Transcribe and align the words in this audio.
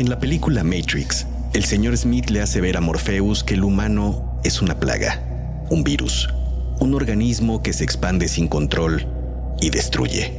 En 0.00 0.08
la 0.08 0.18
película 0.18 0.64
Matrix, 0.64 1.26
el 1.52 1.66
señor 1.66 1.94
Smith 1.94 2.30
le 2.30 2.40
hace 2.40 2.62
ver 2.62 2.78
a 2.78 2.80
Morpheus 2.80 3.44
que 3.44 3.52
el 3.52 3.64
humano 3.64 4.40
es 4.44 4.62
una 4.62 4.80
plaga, 4.80 5.22
un 5.68 5.84
virus, 5.84 6.32
un 6.78 6.94
organismo 6.94 7.62
que 7.62 7.74
se 7.74 7.84
expande 7.84 8.26
sin 8.26 8.48
control 8.48 9.06
y 9.60 9.68
destruye. 9.68 10.32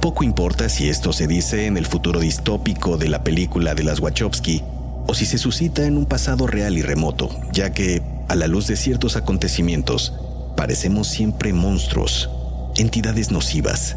Poco 0.00 0.22
importa 0.22 0.68
si 0.68 0.88
esto 0.88 1.12
se 1.12 1.26
dice 1.26 1.66
en 1.66 1.76
el 1.76 1.86
futuro 1.86 2.20
distópico 2.20 2.96
de 2.96 3.08
la 3.08 3.24
película 3.24 3.74
de 3.74 3.82
las 3.82 3.98
Wachowski 3.98 4.62
o 5.08 5.14
si 5.14 5.26
se 5.26 5.38
suscita 5.38 5.84
en 5.84 5.98
un 5.98 6.06
pasado 6.06 6.46
real 6.46 6.78
y 6.78 6.82
remoto, 6.82 7.30
ya 7.50 7.72
que, 7.72 8.00
a 8.28 8.36
la 8.36 8.46
luz 8.46 8.68
de 8.68 8.76
ciertos 8.76 9.16
acontecimientos, 9.16 10.14
parecemos 10.56 11.08
siempre 11.08 11.52
monstruos, 11.52 12.30
entidades 12.76 13.32
nocivas. 13.32 13.96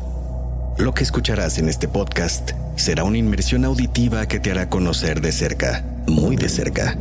Lo 0.79 0.93
que 0.93 1.03
escucharás 1.03 1.57
en 1.57 1.67
este 1.67 1.89
podcast 1.89 2.51
será 2.77 3.03
una 3.03 3.17
inmersión 3.17 3.65
auditiva 3.65 4.25
que 4.29 4.39
te 4.39 4.49
hará 4.49 4.69
conocer 4.69 5.19
de 5.19 5.33
cerca, 5.33 5.83
muy 6.07 6.37
de 6.37 6.47
cerca. 6.47 6.97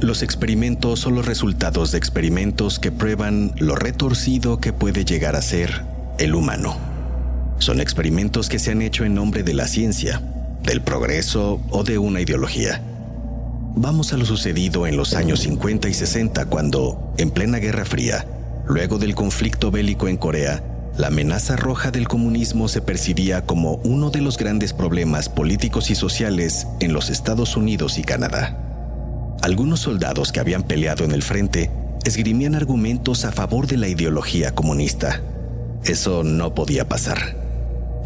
Los 0.00 0.22
experimentos 0.22 1.00
son 1.00 1.14
los 1.14 1.24
resultados 1.24 1.92
de 1.92 1.98
experimentos 1.98 2.78
que 2.78 2.92
prueban 2.92 3.54
lo 3.56 3.74
retorcido 3.74 4.60
que 4.60 4.74
puede 4.74 5.06
llegar 5.06 5.34
a 5.34 5.40
ser 5.40 5.82
el 6.18 6.34
humano. 6.34 6.76
Son 7.58 7.80
experimentos 7.80 8.50
que 8.50 8.58
se 8.58 8.72
han 8.72 8.82
hecho 8.82 9.06
en 9.06 9.14
nombre 9.14 9.42
de 9.42 9.54
la 9.54 9.66
ciencia, 9.66 10.20
del 10.62 10.82
progreso 10.82 11.58
o 11.70 11.84
de 11.84 11.96
una 11.96 12.20
ideología. 12.20 12.82
Vamos 13.74 14.12
a 14.12 14.18
lo 14.18 14.26
sucedido 14.26 14.86
en 14.86 14.98
los 14.98 15.14
años 15.14 15.40
50 15.40 15.88
y 15.88 15.94
60 15.94 16.44
cuando, 16.44 17.14
en 17.16 17.30
plena 17.30 17.56
Guerra 17.60 17.86
Fría, 17.86 18.26
luego 18.66 18.98
del 18.98 19.14
conflicto 19.14 19.70
bélico 19.70 20.06
en 20.06 20.18
Corea, 20.18 20.62
la 20.96 21.06
amenaza 21.06 21.56
roja 21.56 21.90
del 21.90 22.06
comunismo 22.06 22.68
se 22.68 22.82
percibía 22.82 23.46
como 23.46 23.76
uno 23.76 24.10
de 24.10 24.20
los 24.20 24.36
grandes 24.36 24.74
problemas 24.74 25.30
políticos 25.30 25.90
y 25.90 25.94
sociales 25.94 26.66
en 26.80 26.92
los 26.92 27.08
Estados 27.08 27.56
Unidos 27.56 27.96
y 27.96 28.02
Canadá. 28.02 28.58
Algunos 29.40 29.80
soldados 29.80 30.32
que 30.32 30.40
habían 30.40 30.62
peleado 30.62 31.04
en 31.04 31.12
el 31.12 31.22
frente 31.22 31.70
esgrimían 32.04 32.54
argumentos 32.54 33.24
a 33.24 33.32
favor 33.32 33.66
de 33.66 33.78
la 33.78 33.88
ideología 33.88 34.54
comunista. 34.54 35.22
Eso 35.82 36.24
no 36.24 36.54
podía 36.54 36.86
pasar. 36.86 37.36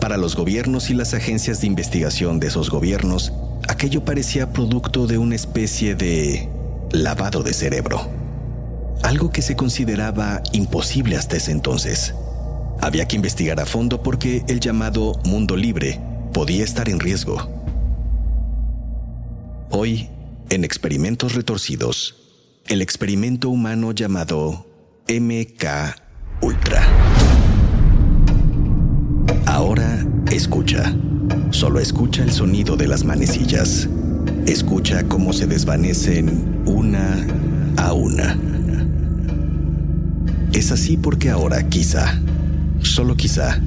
Para 0.00 0.16
los 0.16 0.37
gobiernos 0.37 0.89
y 0.89 0.94
las 0.94 1.12
agencias 1.12 1.60
de 1.60 1.66
investigación 1.66 2.39
de 2.39 2.47
esos 2.47 2.71
gobiernos, 2.71 3.33
aquello 3.69 4.05
parecía 4.05 4.53
producto 4.53 5.09
de 5.09 5.19
una 5.19 5.34
especie 5.34 5.97
de 5.97 6.49
lavado 6.93 7.43
de 7.43 7.53
cerebro. 7.53 8.09
Algo 9.03 9.31
que 9.31 9.43
se 9.43 9.56
consideraba 9.56 10.43
imposible 10.53 11.16
hasta 11.16 11.37
ese 11.37 11.50
entonces. 11.50 12.15
Había 12.81 13.09
que 13.09 13.16
investigar 13.16 13.60
a 13.60 13.66
fondo 13.66 14.03
porque 14.03 14.44
el 14.48 14.60
llamado 14.60 15.19
mundo 15.25 15.56
libre 15.56 16.00
podía 16.32 16.64
estar 16.64 16.88
en 16.88 17.00
riesgo. 17.00 17.37
Hoy, 19.70 20.09
en 20.50 20.64
experimentos 20.64 21.34
retorcidos, 21.34 22.15
el 22.69 22.82
experimento 22.82 23.50
humano 23.50 23.92
llamado 23.92 24.66
MK 25.09 25.65
Ultra. 26.42 26.82
Ahora 29.47 30.04
escucha. 30.31 30.94
Solo 31.50 31.81
escucha 31.81 32.22
el 32.22 32.32
sonido 32.32 32.76
de 32.76 32.88
las 32.88 33.04
manecillas. 33.04 33.88
Escucha 34.47 35.04
cómo 35.09 35.32
se 35.32 35.47
desvanecen 35.47 36.62
una 36.66 37.26
a 37.76 37.92
una. 37.92 38.38
Es 40.53 40.72
así 40.72 40.97
porque 40.97 41.31
ahora 41.31 41.69
quizá 41.69 42.20
Solo 42.86 43.16
quizá 43.16 43.60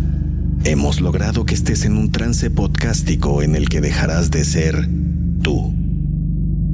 hemos 0.64 1.02
logrado 1.02 1.46
que 1.46 1.54
estés 1.54 1.84
en 1.86 1.98
un 1.98 2.12
trance 2.12 2.50
podcástico 2.50 3.44
en 3.44 3.56
el 3.56 3.70
que 3.70 3.82
dejarás 3.82 4.32
de 4.32 4.44
ser 4.44 4.90
tú. 5.44 5.76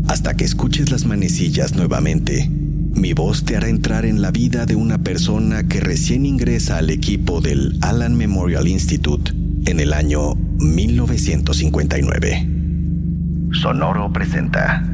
Hasta 0.07 0.35
que 0.35 0.45
escuches 0.45 0.89
las 0.91 1.03
manecillas 1.05 1.75
nuevamente, 1.75 2.49
mi 2.49 3.11
voz 3.13 3.43
te 3.43 3.57
hará 3.57 3.67
entrar 3.67 4.05
en 4.05 4.21
la 4.21 4.31
vida 4.31 4.65
de 4.65 4.75
una 4.75 4.99
persona 4.99 5.67
que 5.67 5.81
recién 5.81 6.25
ingresa 6.25 6.77
al 6.77 6.89
equipo 6.91 7.41
del 7.41 7.77
Allen 7.81 8.15
Memorial 8.15 8.69
Institute 8.69 9.33
en 9.65 9.81
el 9.81 9.91
año 9.91 10.35
1959. 10.35 12.47
Sonoro 13.61 14.13
presenta 14.13 14.87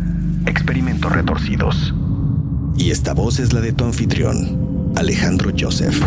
Experimentos 0.48 1.12
Retorcidos. 1.12 1.94
Y 2.78 2.92
esta 2.92 3.14
voz 3.14 3.40
es 3.40 3.52
la 3.54 3.62
de 3.62 3.74
tu 3.74 3.84
anfitrión, 3.84 4.94
Alejandro 4.96 5.52
Joseph. 5.56 6.02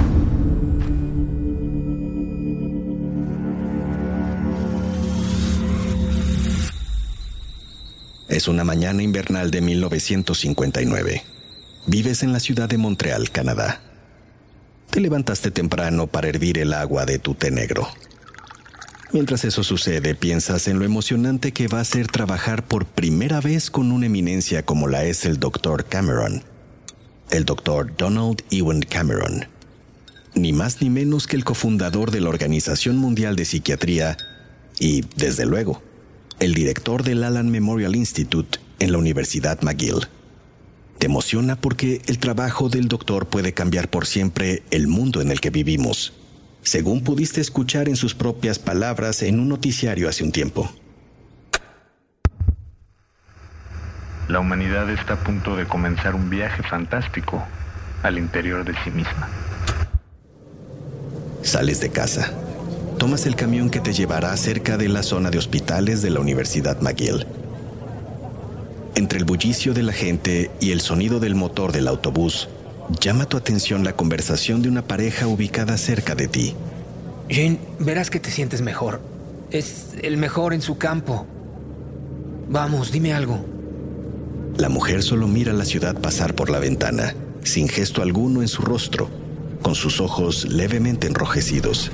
Es 8.29 8.49
una 8.49 8.65
mañana 8.65 9.03
invernal 9.03 9.51
de 9.51 9.61
1959. 9.61 11.23
Vives 11.87 12.23
en 12.23 12.33
la 12.33 12.41
ciudad 12.41 12.69
de 12.69 12.79
Montreal, 12.79 13.31
Canadá. 13.31 13.83
Te 14.91 15.01
levantaste 15.01 15.51
temprano 15.51 16.07
para 16.07 16.29
hervir 16.29 16.59
el 16.59 16.73
agua 16.73 17.05
de 17.05 17.19
tu 17.19 17.35
té 17.35 17.51
negro. 17.51 17.87
Mientras 19.13 19.45
eso 19.45 19.63
sucede, 19.63 20.15
piensas 20.15 20.69
en 20.69 20.79
lo 20.79 20.87
emocionante 20.87 21.53
que 21.53 21.69
va 21.69 21.81
a 21.81 21.85
ser 21.85 22.07
trabajar 22.07 22.67
por 22.67 22.87
primera 22.87 23.43
vez 23.43 23.71
con 23.71 23.93
una 23.93 24.07
eminencia 24.07 24.65
como 24.65 24.89
la 24.89 25.05
es 25.05 25.27
el 25.27 25.39
Dr. 25.39 25.85
Cameron. 25.85 26.43
El 27.31 27.45
Dr. 27.45 27.95
Donald 27.97 28.43
Ewan 28.51 28.81
Cameron. 28.81 29.47
Ni 30.35 30.55
más 30.55 30.81
ni 30.81 30.89
menos 30.89 31.27
que 31.27 31.37
el 31.37 31.45
cofundador 31.45 32.11
de 32.11 32.23
la 32.23 32.31
Organización 32.31 32.97
Mundial 32.97 33.37
de 33.37 33.45
Psiquiatría 33.45 34.17
y, 34.81 35.03
desde 35.15 35.45
luego, 35.45 35.83
el 36.41 36.55
director 36.55 37.03
del 37.03 37.25
Allen 37.25 37.51
Memorial 37.51 37.95
Institute 37.95 38.59
en 38.79 38.93
la 38.93 38.99
Universidad 38.99 39.63
McGill. 39.63 40.09
Te 40.99 41.07
emociona 41.07 41.57
porque 41.57 42.03
el 42.07 42.19
trabajo 42.19 42.69
del 42.69 42.89
doctor 42.89 43.27
puede 43.27 43.53
cambiar 43.53 43.89
por 43.89 44.07
siempre 44.07 44.63
el 44.71 44.87
mundo 44.87 45.21
en 45.21 45.31
el 45.31 45.41
que 45.41 45.51
vivimos, 45.51 46.13
según 46.63 47.03
pudiste 47.03 47.41
escuchar 47.41 47.89
en 47.89 47.97
sus 47.97 48.15
propias 48.15 48.59
palabras 48.59 49.23
en 49.23 49.41
un 49.41 49.49
noticiario 49.49 50.09
hace 50.09 50.25
un 50.25 50.33
tiempo. 50.33 50.71
La 54.29 54.41
humanidad 54.41 54.89
está 54.91 55.15
a 55.15 55.25
punto 55.25 55.55
de 55.55 55.67
comenzar 55.67 56.15
un 56.15 56.31
viaje 56.31 56.63
fantástico 56.63 57.43
al 58.03 58.19
interior 58.19 58.65
de 58.65 58.73
sí 58.83 58.91
misma. 58.91 59.29
Sales 61.43 61.81
de 61.81 61.91
casa 61.91 62.33
tomas 63.05 63.27
el 63.27 63.37
camión 63.37 63.69
que 63.69 63.81
te 63.81 63.93
llevará 63.93 64.35
cerca 64.35 64.79
de 64.79 64.89
la 64.89 65.03
zona 65.03 65.31
de 65.31 65.37
hospitales 65.37 66.01
de 66.01 66.09
la 66.09 66.21
Universidad 66.21 66.81
McGill. 66.81 67.27
Entre 68.95 69.19
el 69.19 69.27
bullicio 69.27 69.75
de 69.75 69.83
la 69.83 69.93
gente 69.93 70.51
y 70.59 70.71
el 70.71 70.81
sonido 70.81 71.21
del 71.21 71.35
motor 71.35 71.71
del 71.71 71.87
autobús, 71.87 72.49
llama 73.03 73.27
tu 73.27 73.37
atención 73.37 73.85
la 73.85 73.93
conversación 73.93 74.63
de 74.63 74.71
una 74.71 74.81
pareja 74.81 75.27
ubicada 75.27 75.77
cerca 75.77 76.15
de 76.15 76.29
ti. 76.29 76.55
Jane, 77.29 77.59
verás 77.79 78.09
que 78.09 78.21
te 78.21 78.31
sientes 78.31 78.63
mejor. 78.63 79.03
Es 79.51 79.89
el 80.01 80.17
mejor 80.17 80.55
en 80.55 80.63
su 80.63 80.79
campo. 80.79 81.27
Vamos, 82.49 82.91
dime 82.91 83.13
algo. 83.13 83.45
La 84.57 84.71
mujer 84.71 85.03
solo 85.03 85.29
mira 85.29 85.53
la 85.53 85.67
ciudad 85.67 86.01
pasar 86.01 86.35
por 86.35 86.49
la 86.49 86.59
ventana, 86.59 87.15
sin 87.43 87.69
gesto 87.69 88.01
alguno 88.01 88.41
en 88.41 88.49
su 88.49 88.63
rostro, 88.63 89.11
con 89.61 89.75
sus 89.75 90.01
ojos 90.01 90.47
levemente 90.47 91.07
enrojecidos. 91.07 91.91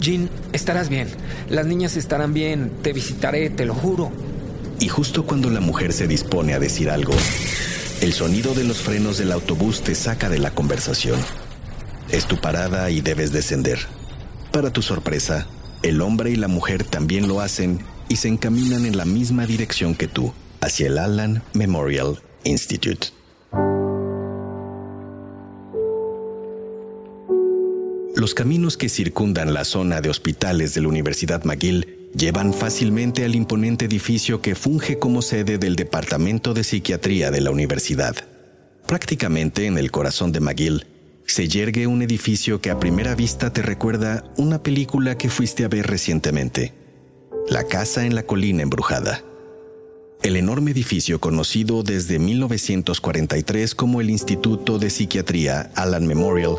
Jean, 0.00 0.30
estarás 0.52 0.88
bien. 0.88 1.08
Las 1.48 1.66
niñas 1.66 1.96
estarán 1.96 2.34
bien. 2.34 2.72
Te 2.82 2.92
visitaré, 2.92 3.50
te 3.50 3.64
lo 3.64 3.74
juro. 3.74 4.10
Y 4.80 4.88
justo 4.88 5.24
cuando 5.24 5.50
la 5.50 5.60
mujer 5.60 5.92
se 5.92 6.06
dispone 6.06 6.54
a 6.54 6.60
decir 6.60 6.88
algo, 6.90 7.14
el 8.00 8.12
sonido 8.12 8.54
de 8.54 8.64
los 8.64 8.78
frenos 8.78 9.18
del 9.18 9.32
autobús 9.32 9.82
te 9.82 9.94
saca 9.94 10.28
de 10.28 10.38
la 10.38 10.52
conversación. 10.52 11.20
Es 12.10 12.26
tu 12.26 12.40
parada 12.40 12.90
y 12.90 13.00
debes 13.00 13.32
descender. 13.32 13.80
Para 14.52 14.72
tu 14.72 14.82
sorpresa, 14.82 15.46
el 15.82 16.00
hombre 16.00 16.30
y 16.30 16.36
la 16.36 16.48
mujer 16.48 16.84
también 16.84 17.28
lo 17.28 17.40
hacen 17.40 17.80
y 18.08 18.16
se 18.16 18.28
encaminan 18.28 18.86
en 18.86 18.96
la 18.96 19.04
misma 19.04 19.46
dirección 19.46 19.94
que 19.94 20.08
tú, 20.08 20.32
hacia 20.60 20.86
el 20.86 20.98
Allen 20.98 21.42
Memorial 21.52 22.20
Institute. 22.44 23.17
Los 28.18 28.34
caminos 28.34 28.76
que 28.76 28.88
circundan 28.88 29.54
la 29.54 29.64
zona 29.64 30.00
de 30.00 30.10
hospitales 30.10 30.74
de 30.74 30.80
la 30.80 30.88
Universidad 30.88 31.44
McGill 31.44 32.10
llevan 32.16 32.52
fácilmente 32.52 33.24
al 33.24 33.36
imponente 33.36 33.84
edificio 33.84 34.42
que 34.42 34.56
funge 34.56 34.98
como 34.98 35.22
sede 35.22 35.56
del 35.56 35.76
Departamento 35.76 36.52
de 36.52 36.64
Psiquiatría 36.64 37.30
de 37.30 37.40
la 37.40 37.52
universidad. 37.52 38.16
Prácticamente 38.88 39.66
en 39.66 39.78
el 39.78 39.92
corazón 39.92 40.32
de 40.32 40.40
McGill 40.40 40.84
se 41.26 41.46
yergue 41.46 41.86
un 41.86 42.02
edificio 42.02 42.60
que 42.60 42.70
a 42.70 42.80
primera 42.80 43.14
vista 43.14 43.52
te 43.52 43.62
recuerda 43.62 44.24
una 44.36 44.64
película 44.64 45.16
que 45.16 45.28
fuiste 45.28 45.64
a 45.64 45.68
ver 45.68 45.86
recientemente, 45.86 46.74
La 47.48 47.68
Casa 47.68 48.04
en 48.04 48.16
la 48.16 48.24
Colina 48.24 48.64
Embrujada. 48.64 49.22
El 50.24 50.34
enorme 50.34 50.72
edificio 50.72 51.20
conocido 51.20 51.84
desde 51.84 52.18
1943 52.18 53.76
como 53.76 54.00
el 54.00 54.10
Instituto 54.10 54.80
de 54.80 54.90
Psiquiatría 54.90 55.70
Allen 55.76 56.08
Memorial 56.08 56.56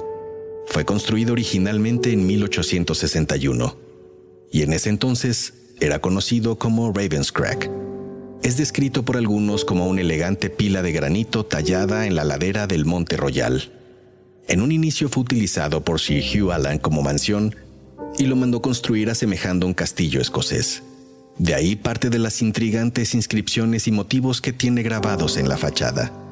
fue 0.70 0.86
construido 0.86 1.34
originalmente 1.34 2.14
en 2.14 2.28
1861 2.28 3.76
y 4.52 4.62
en 4.62 4.74
ese 4.74 4.90
entonces 4.90 5.54
era 5.80 6.00
conocido 6.00 6.58
como 6.58 6.94
Ravenscrack. 6.94 7.70
Es 8.44 8.58
descrito 8.58 9.04
por 9.04 9.18
algunos 9.18 9.66
como 9.66 9.88
una 9.88 10.02
elegante 10.02 10.50
pila 10.50 10.82
de 10.82 10.92
granito 10.92 11.44
tallada 11.44 12.06
en 12.06 12.16
la 12.16 12.24
ladera 12.24 12.68
del 12.68 12.86
Monte 12.86 13.18
Royal. 13.18 13.72
En 14.48 14.62
un 14.62 14.72
inicio 14.72 15.10
fue 15.10 15.24
utilizado 15.24 15.84
por 15.84 16.00
Sir 16.00 16.24
Hugh 16.24 16.52
Allan 16.52 16.78
como 16.78 17.02
mansión 17.02 17.56
y 18.18 18.26
lo 18.26 18.36
mandó 18.36 18.62
construir 18.62 19.10
asemejando 19.10 19.66
un 19.66 19.74
castillo 19.74 20.22
escocés. 20.22 20.84
De 21.40 21.56
ahí 21.56 21.76
parte 21.76 22.10
de 22.10 22.20
las 22.20 22.42
intrigantes 22.42 23.16
inscripciones 23.16 23.88
y 23.88 23.92
motivos 23.92 24.40
que 24.40 24.54
tiene 24.54 24.84
grabados 24.84 25.38
en 25.38 25.50
la 25.50 25.58
fachada. 25.58 26.29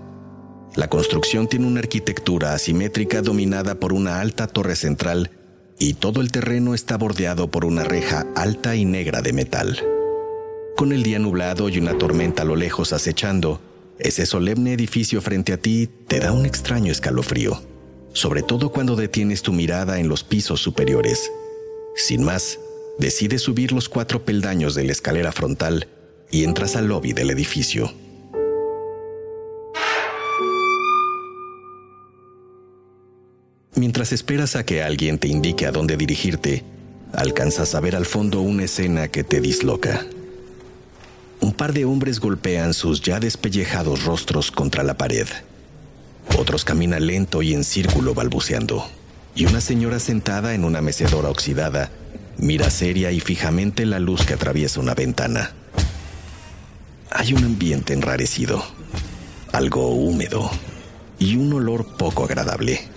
La 0.77 0.89
construcción 0.89 1.47
tiene 1.47 1.65
una 1.65 1.79
arquitectura 1.79 2.53
asimétrica 2.53 3.24
dominada 3.24 3.79
por 3.79 3.94
una 3.94 4.21
alta 4.21 4.45
torre 4.45 4.75
central 4.75 5.31
y 5.79 5.95
todo 5.95 6.21
el 6.21 6.31
terreno 6.31 6.75
está 6.75 6.97
bordeado 6.97 7.50
por 7.50 7.65
una 7.65 7.83
reja 7.83 8.27
alta 8.35 8.75
y 8.75 8.85
negra 8.85 9.24
de 9.24 9.33
metal. 9.33 9.81
Con 10.75 10.94
el 10.94 11.01
día 11.01 11.18
nublado 11.18 11.68
y 11.69 11.79
una 11.79 11.97
tormenta 11.97 12.44
a 12.44 12.45
lo 12.45 12.56
lejos 12.56 12.94
acechando, 12.94 13.59
ese 13.97 14.27
solemne 14.27 14.71
edificio 14.71 15.19
frente 15.19 15.51
a 15.51 15.57
ti 15.57 15.89
te 16.07 16.19
da 16.19 16.31
un 16.31 16.45
extraño 16.45 16.91
escalofrío, 16.91 17.59
sobre 18.13 18.44
todo 18.44 18.71
cuando 18.71 18.95
detienes 18.95 19.41
tu 19.41 19.53
mirada 19.53 20.00
en 20.00 20.07
los 20.07 20.23
pisos 20.23 20.62
superiores. 20.62 21.31
Sin 21.95 22.23
más, 22.23 22.59
decides 23.00 23.41
subir 23.41 23.71
los 23.71 23.89
cuatro 23.89 24.25
peldaños 24.25 24.75
de 24.75 24.83
la 24.83 24.91
escalera 24.91 25.31
frontal 25.31 25.88
y 26.30 26.44
entras 26.44 26.75
al 26.75 26.85
lobby 26.85 27.13
del 27.13 27.31
edificio. 27.31 27.91
Mientras 33.77 34.12
esperas 34.12 34.56
a 34.56 34.65
que 34.65 34.81
alguien 34.81 35.19
te 35.19 35.27
indique 35.27 35.68
a 35.68 35.71
dónde 35.71 35.97
dirigirte, 35.97 36.63
alcanzas 37.13 37.75
a 37.75 37.79
ver 37.79 37.95
al 37.95 38.07
fondo 38.07 38.41
una 38.41 38.63
escena 38.63 39.07
que 39.07 39.24
te 39.24 39.39
disloca. 39.39 40.03
Un 41.41 41.53
par 41.53 41.74
de 41.74 41.85
hombres 41.85 42.19
golpean 42.19 42.74
sus 42.74 43.03
ya 43.03 43.19
despellejados 43.19 44.03
rostros 44.03 44.50
contra 44.50 44.81
la 44.81 44.97
pared. 44.97 45.27
Otros 46.39 46.65
caminan 46.65 47.06
lento 47.06 47.44
y 47.44 47.53
en 47.53 47.63
círculo 47.63 48.15
balbuceando. 48.15 48.83
Y 49.35 49.45
una 49.45 49.62
señora 49.62 50.00
sentada 50.00 50.56
en 50.56 50.63
una 50.65 50.81
mecedora 50.81 51.30
oxidada 51.30 51.91
mira 52.39 52.71
seria 52.71 53.12
y 53.12 53.19
fijamente 53.19 53.85
la 53.85 54.00
luz 54.00 54.25
que 54.25 54.33
atraviesa 54.33 54.80
una 54.80 54.95
ventana. 54.95 55.51
Hay 57.12 57.31
un 57.33 57.44
ambiente 57.44 57.94
enrarecido, 57.94 58.65
algo 59.51 59.89
húmedo 59.89 60.50
y 61.19 61.35
un 61.35 61.53
olor 61.53 61.95
poco 61.95 62.23
agradable. 62.23 62.96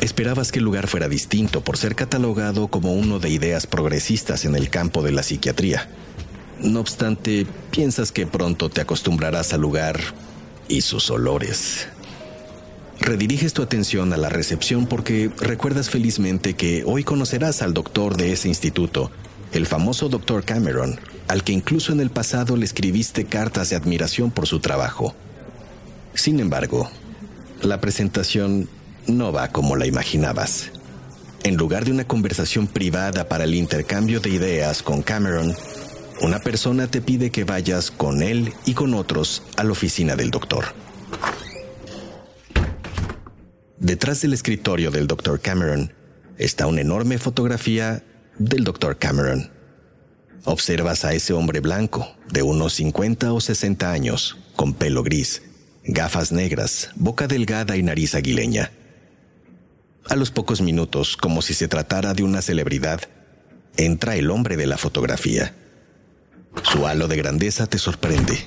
Esperabas 0.00 0.52
que 0.52 0.58
el 0.58 0.64
lugar 0.64 0.88
fuera 0.88 1.08
distinto 1.08 1.62
por 1.62 1.78
ser 1.78 1.94
catalogado 1.94 2.68
como 2.68 2.92
uno 2.92 3.18
de 3.18 3.30
ideas 3.30 3.66
progresistas 3.66 4.44
en 4.44 4.54
el 4.54 4.68
campo 4.68 5.02
de 5.02 5.12
la 5.12 5.22
psiquiatría. 5.22 5.88
No 6.60 6.80
obstante, 6.80 7.46
piensas 7.70 8.12
que 8.12 8.26
pronto 8.26 8.68
te 8.68 8.80
acostumbrarás 8.80 9.52
al 9.52 9.60
lugar 9.62 10.00
y 10.68 10.82
sus 10.82 11.10
olores. 11.10 11.88
Rediriges 13.00 13.52
tu 13.52 13.62
atención 13.62 14.12
a 14.12 14.16
la 14.16 14.28
recepción 14.28 14.86
porque 14.86 15.30
recuerdas 15.38 15.90
felizmente 15.90 16.54
que 16.54 16.82
hoy 16.84 17.04
conocerás 17.04 17.62
al 17.62 17.74
doctor 17.74 18.16
de 18.16 18.32
ese 18.32 18.48
instituto, 18.48 19.10
el 19.52 19.66
famoso 19.66 20.08
doctor 20.08 20.44
Cameron, 20.44 20.98
al 21.28 21.44
que 21.44 21.52
incluso 21.52 21.92
en 21.92 22.00
el 22.00 22.10
pasado 22.10 22.56
le 22.56 22.64
escribiste 22.64 23.26
cartas 23.26 23.70
de 23.70 23.76
admiración 23.76 24.30
por 24.30 24.46
su 24.46 24.60
trabajo. 24.60 25.14
Sin 26.14 26.40
embargo, 26.40 26.90
la 27.62 27.80
presentación 27.80 28.68
no 29.06 29.32
va 29.32 29.48
como 29.48 29.76
la 29.76 29.86
imaginabas. 29.86 30.70
En 31.44 31.56
lugar 31.56 31.84
de 31.84 31.92
una 31.92 32.06
conversación 32.06 32.66
privada 32.66 33.28
para 33.28 33.44
el 33.44 33.54
intercambio 33.54 34.20
de 34.20 34.30
ideas 34.30 34.82
con 34.82 35.02
Cameron, 35.02 35.54
una 36.22 36.40
persona 36.40 36.86
te 36.86 37.00
pide 37.00 37.30
que 37.30 37.44
vayas 37.44 37.90
con 37.90 38.22
él 38.22 38.52
y 38.64 38.74
con 38.74 38.94
otros 38.94 39.42
a 39.56 39.64
la 39.64 39.72
oficina 39.72 40.16
del 40.16 40.30
doctor. 40.30 40.66
Detrás 43.78 44.22
del 44.22 44.32
escritorio 44.32 44.90
del 44.90 45.06
doctor 45.06 45.40
Cameron 45.40 45.92
está 46.38 46.66
una 46.66 46.80
enorme 46.80 47.18
fotografía 47.18 48.02
del 48.38 48.64
doctor 48.64 48.98
Cameron. 48.98 49.50
Observas 50.44 51.04
a 51.04 51.12
ese 51.12 51.32
hombre 51.32 51.60
blanco, 51.60 52.08
de 52.30 52.42
unos 52.42 52.74
50 52.74 53.32
o 53.32 53.40
60 53.40 53.90
años, 53.90 54.38
con 54.54 54.74
pelo 54.74 55.02
gris, 55.02 55.42
gafas 55.84 56.32
negras, 56.32 56.90
boca 56.96 57.26
delgada 57.26 57.76
y 57.76 57.82
nariz 57.82 58.14
aguileña. 58.14 58.70
A 60.08 60.16
los 60.16 60.30
pocos 60.30 60.60
minutos, 60.60 61.16
como 61.16 61.42
si 61.42 61.52
se 61.52 61.68
tratara 61.68 62.14
de 62.14 62.22
una 62.22 62.40
celebridad, 62.40 63.00
entra 63.76 64.16
el 64.16 64.30
hombre 64.30 64.56
de 64.56 64.66
la 64.66 64.78
fotografía. 64.78 65.54
Su 66.62 66.86
halo 66.86 67.08
de 67.08 67.16
grandeza 67.16 67.66
te 67.66 67.78
sorprende. 67.78 68.44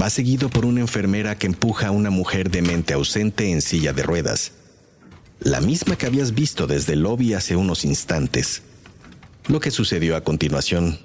Va 0.00 0.08
seguido 0.08 0.48
por 0.48 0.64
una 0.64 0.80
enfermera 0.80 1.36
que 1.36 1.48
empuja 1.48 1.88
a 1.88 1.90
una 1.90 2.10
mujer 2.10 2.50
de 2.50 2.62
mente 2.62 2.94
ausente 2.94 3.50
en 3.50 3.60
silla 3.60 3.92
de 3.92 4.04
ruedas, 4.04 4.52
la 5.40 5.60
misma 5.60 5.96
que 5.96 6.06
habías 6.06 6.34
visto 6.34 6.66
desde 6.66 6.94
el 6.94 7.02
lobby 7.02 7.34
hace 7.34 7.54
unos 7.54 7.84
instantes. 7.84 8.62
Lo 9.46 9.60
que 9.60 9.70
sucedió 9.70 10.16
a 10.16 10.22
continuación 10.22 10.98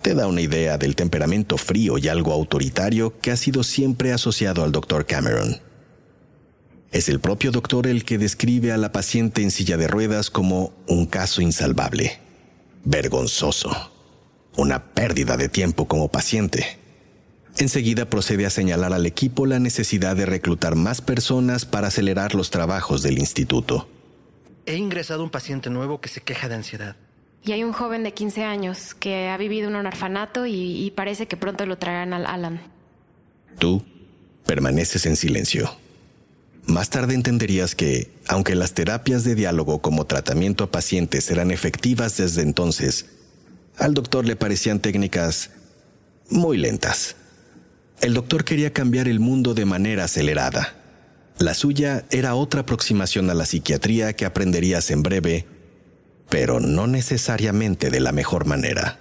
te 0.00 0.14
da 0.14 0.26
una 0.26 0.40
idea 0.40 0.78
del 0.78 0.96
temperamento 0.96 1.58
frío 1.58 1.98
y 1.98 2.08
algo 2.08 2.32
autoritario 2.32 3.18
que 3.20 3.30
ha 3.30 3.36
sido 3.36 3.62
siempre 3.62 4.12
asociado 4.12 4.64
al 4.64 4.72
Dr. 4.72 5.06
Cameron. 5.06 5.60
Es 6.94 7.08
el 7.08 7.18
propio 7.18 7.50
doctor 7.50 7.88
el 7.88 8.04
que 8.04 8.18
describe 8.18 8.70
a 8.70 8.76
la 8.76 8.92
paciente 8.92 9.42
en 9.42 9.50
silla 9.50 9.76
de 9.76 9.88
ruedas 9.88 10.30
como 10.30 10.72
un 10.86 11.06
caso 11.06 11.42
insalvable, 11.42 12.20
vergonzoso, 12.84 13.90
una 14.56 14.92
pérdida 14.92 15.36
de 15.36 15.48
tiempo 15.48 15.88
como 15.88 16.06
paciente. 16.06 16.78
Enseguida 17.58 18.08
procede 18.08 18.46
a 18.46 18.50
señalar 18.50 18.92
al 18.92 19.06
equipo 19.06 19.44
la 19.44 19.58
necesidad 19.58 20.14
de 20.14 20.24
reclutar 20.24 20.76
más 20.76 21.00
personas 21.00 21.64
para 21.64 21.88
acelerar 21.88 22.36
los 22.36 22.50
trabajos 22.50 23.02
del 23.02 23.18
instituto. 23.18 23.88
He 24.64 24.76
ingresado 24.76 25.24
un 25.24 25.30
paciente 25.30 25.70
nuevo 25.70 26.00
que 26.00 26.08
se 26.08 26.20
queja 26.20 26.48
de 26.48 26.54
ansiedad. 26.54 26.94
Y 27.42 27.50
hay 27.50 27.64
un 27.64 27.72
joven 27.72 28.04
de 28.04 28.14
15 28.14 28.44
años 28.44 28.94
que 28.94 29.30
ha 29.30 29.36
vivido 29.36 29.68
en 29.68 29.74
un 29.74 29.86
orfanato 29.86 30.46
y, 30.46 30.92
parece 30.94 31.26
que 31.26 31.36
pronto 31.36 31.66
lo 31.66 31.76
traerán 31.76 32.12
al 32.12 32.24
Alan. 32.24 32.60
Tú 33.58 33.84
permaneces 34.46 35.06
en 35.06 35.16
silencio. 35.16 35.82
Más 36.66 36.88
tarde 36.88 37.14
entenderías 37.14 37.74
que, 37.74 38.10
aunque 38.26 38.54
las 38.54 38.72
terapias 38.72 39.22
de 39.24 39.34
diálogo 39.34 39.82
como 39.82 40.06
tratamiento 40.06 40.64
a 40.64 40.70
pacientes 40.70 41.30
eran 41.30 41.50
efectivas 41.50 42.16
desde 42.16 42.42
entonces, 42.42 43.06
al 43.76 43.92
doctor 43.92 44.24
le 44.24 44.36
parecían 44.36 44.80
técnicas 44.80 45.50
muy 46.30 46.56
lentas. 46.56 47.16
El 48.00 48.14
doctor 48.14 48.44
quería 48.44 48.72
cambiar 48.72 49.08
el 49.08 49.20
mundo 49.20 49.52
de 49.54 49.66
manera 49.66 50.04
acelerada. 50.04 50.74
La 51.38 51.52
suya 51.52 52.06
era 52.10 52.34
otra 52.34 52.62
aproximación 52.62 53.28
a 53.28 53.34
la 53.34 53.44
psiquiatría 53.44 54.14
que 54.14 54.24
aprenderías 54.24 54.90
en 54.90 55.02
breve, 55.02 55.46
pero 56.30 56.60
no 56.60 56.86
necesariamente 56.86 57.90
de 57.90 58.00
la 58.00 58.12
mejor 58.12 58.46
manera. 58.46 59.00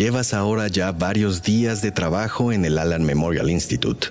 Llevas 0.00 0.32
ahora 0.32 0.66
ya 0.68 0.92
varios 0.92 1.42
días 1.42 1.82
de 1.82 1.90
trabajo 1.90 2.52
en 2.52 2.64
el 2.64 2.78
Allen 2.78 3.04
Memorial 3.04 3.50
Institute. 3.50 4.08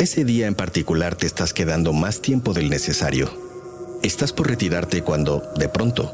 Ese 0.00 0.24
día 0.24 0.48
en 0.48 0.56
particular 0.56 1.14
te 1.14 1.26
estás 1.26 1.54
quedando 1.54 1.92
más 1.92 2.20
tiempo 2.20 2.52
del 2.54 2.70
necesario. 2.70 3.30
Estás 4.02 4.32
por 4.32 4.48
retirarte 4.48 5.02
cuando, 5.02 5.44
de 5.56 5.68
pronto, 5.68 6.12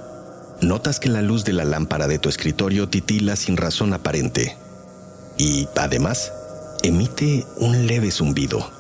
notas 0.61 1.01
que 1.01 1.09
la 1.09 1.23
luz 1.23 1.47
de 1.47 1.55
la 1.55 1.65
lámpara 1.65 2.07
de 2.07 2.19
tu 2.19 2.29
escritorio 2.29 2.87
titila 2.87 3.35
sin 3.35 3.57
razón 3.57 3.95
aparente. 3.95 4.59
Y, 5.39 5.67
además, 5.75 6.31
emite 6.83 7.47
un 7.57 7.87
leve 7.87 8.11
zumbido. 8.11 8.71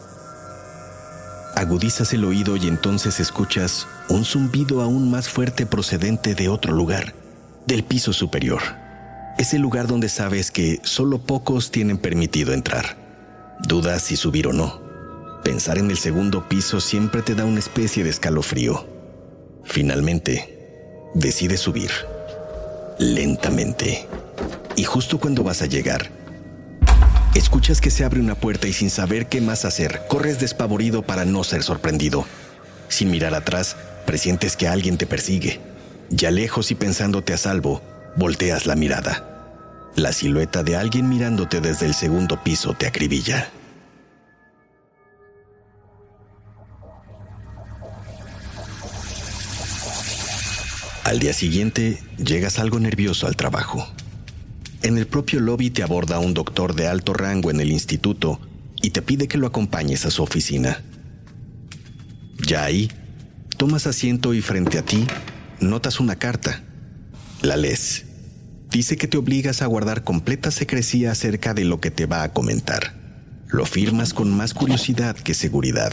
Agudizas 1.55 2.13
el 2.13 2.27
oído 2.27 2.59
y 2.59 2.67
entonces 2.67 3.19
escuchas 3.19 3.87
un 4.11 4.27
zumbido 4.27 4.83
aún 4.83 5.11
más 5.11 5.31
fuerte 5.31 5.65
procedente 5.65 6.35
de 6.35 6.51
otro 6.51 6.75
lugar, 6.75 7.15
del 7.67 7.83
piso 7.83 8.13
superior. 8.13 8.61
Es 9.41 9.55
el 9.55 9.63
lugar 9.63 9.87
donde 9.87 10.11
sabes 10.11 10.51
que 10.51 10.81
solo 10.83 11.23
pocos 11.23 11.71
tienen 11.71 11.97
permitido 11.97 12.53
entrar. 12.53 12.99
Dudas 13.67 14.03
si 14.03 14.15
subir 14.15 14.47
o 14.47 14.53
no. 14.53 14.83
Pensar 15.43 15.79
en 15.79 15.91
el 15.91 15.97
segundo 15.97 16.47
piso 16.47 16.79
siempre 16.79 17.23
te 17.23 17.35
da 17.35 17.47
una 17.47 17.59
especie 17.59 18.05
de 18.05 18.11
escalofrío. 18.11 18.87
Finalmente, 19.65 21.09
decides 21.15 21.61
subir. 21.61 21.91
Lentamente. 22.99 24.07
Y 24.77 24.85
justo 24.85 25.19
cuando 25.19 25.43
vas 25.43 25.63
a 25.63 25.67
llegar, 25.67 26.11
escuchas 27.35 27.81
que 27.81 27.91
se 27.91 28.05
abre 28.05 28.21
una 28.21 28.35
puerta 28.35 28.69
y 28.69 28.75
sin 28.75 28.91
saber 28.91 29.27
qué 29.31 29.41
más 29.41 29.65
hacer, 29.65 30.03
corres 30.07 30.39
despavorido 30.39 31.01
para 31.01 31.25
no 31.25 31.45
ser 31.45 31.63
sorprendido. 31.63 32.27
Sin 32.89 33.11
mirar 33.11 33.33
atrás, 33.33 33.75
presientes 34.05 34.55
que 34.59 34.69
alguien 34.69 34.99
te 34.99 35.07
persigue. 35.07 35.61
Ya 36.11 36.31
lejos 36.31 36.71
y 36.71 36.75
pensándote 36.75 37.33
a 37.33 37.39
salvo, 37.39 37.81
volteas 38.17 38.67
la 38.67 38.77
mirada. 38.77 39.30
La 40.01 40.15
silueta 40.15 40.63
de 40.63 40.77
alguien 40.77 41.11
mirándote 41.11 41.61
desde 41.61 41.85
el 41.85 41.93
segundo 41.93 42.43
piso 42.43 42.73
te 42.73 42.87
acribilla. 42.87 43.51
Al 51.05 51.19
día 51.19 51.35
siguiente, 51.35 52.03
llegas 52.17 52.59
algo 52.59 52.81
nervioso 52.81 53.27
al 53.27 53.37
trabajo. 53.37 53.87
En 54.81 54.97
el 54.97 55.07
propio 55.07 55.39
lobby 55.39 55.69
te 55.69 55.83
aborda 55.83 56.19
un 56.19 56.33
doctor 56.33 56.75
de 56.75 56.89
alto 56.89 57.13
rango 57.13 57.51
en 57.51 57.61
el 57.61 57.71
instituto 57.71 58.41
y 58.81 58.93
te 58.93 59.03
pide 59.03 59.29
que 59.29 59.37
lo 59.37 59.47
acompañes 59.47 60.07
a 60.07 60.11
su 60.11 60.23
oficina. 60.23 60.83
Ya 62.39 62.65
ahí, 62.65 62.91
tomas 63.59 63.87
asiento 63.87 64.33
y 64.33 64.41
frente 64.41 64.79
a 64.79 64.83
ti 64.83 65.07
notas 65.61 66.01
una 66.01 66.17
carta. 66.17 66.63
La 67.43 67.59
lees. 67.59 68.07
Dice 68.71 68.97
que 68.97 69.09
te 69.09 69.19
obligas 69.19 69.63
a 69.63 69.67
guardar 69.67 70.05
completa 70.05 70.51
secrecía 70.51 71.13
acerca 71.13 71.55
de 71.55 71.65
lo 71.65 71.81
que 71.81 71.91
te 71.91 72.07
va 72.07 72.23
a 72.23 72.33
comentar. 72.33 72.95
Lo 73.49 73.67
firmas 73.67 74.15
con 74.15 74.37
más 74.37 74.55
curiosidad 74.55 75.17
que 75.17 75.35
seguridad. 75.35 75.93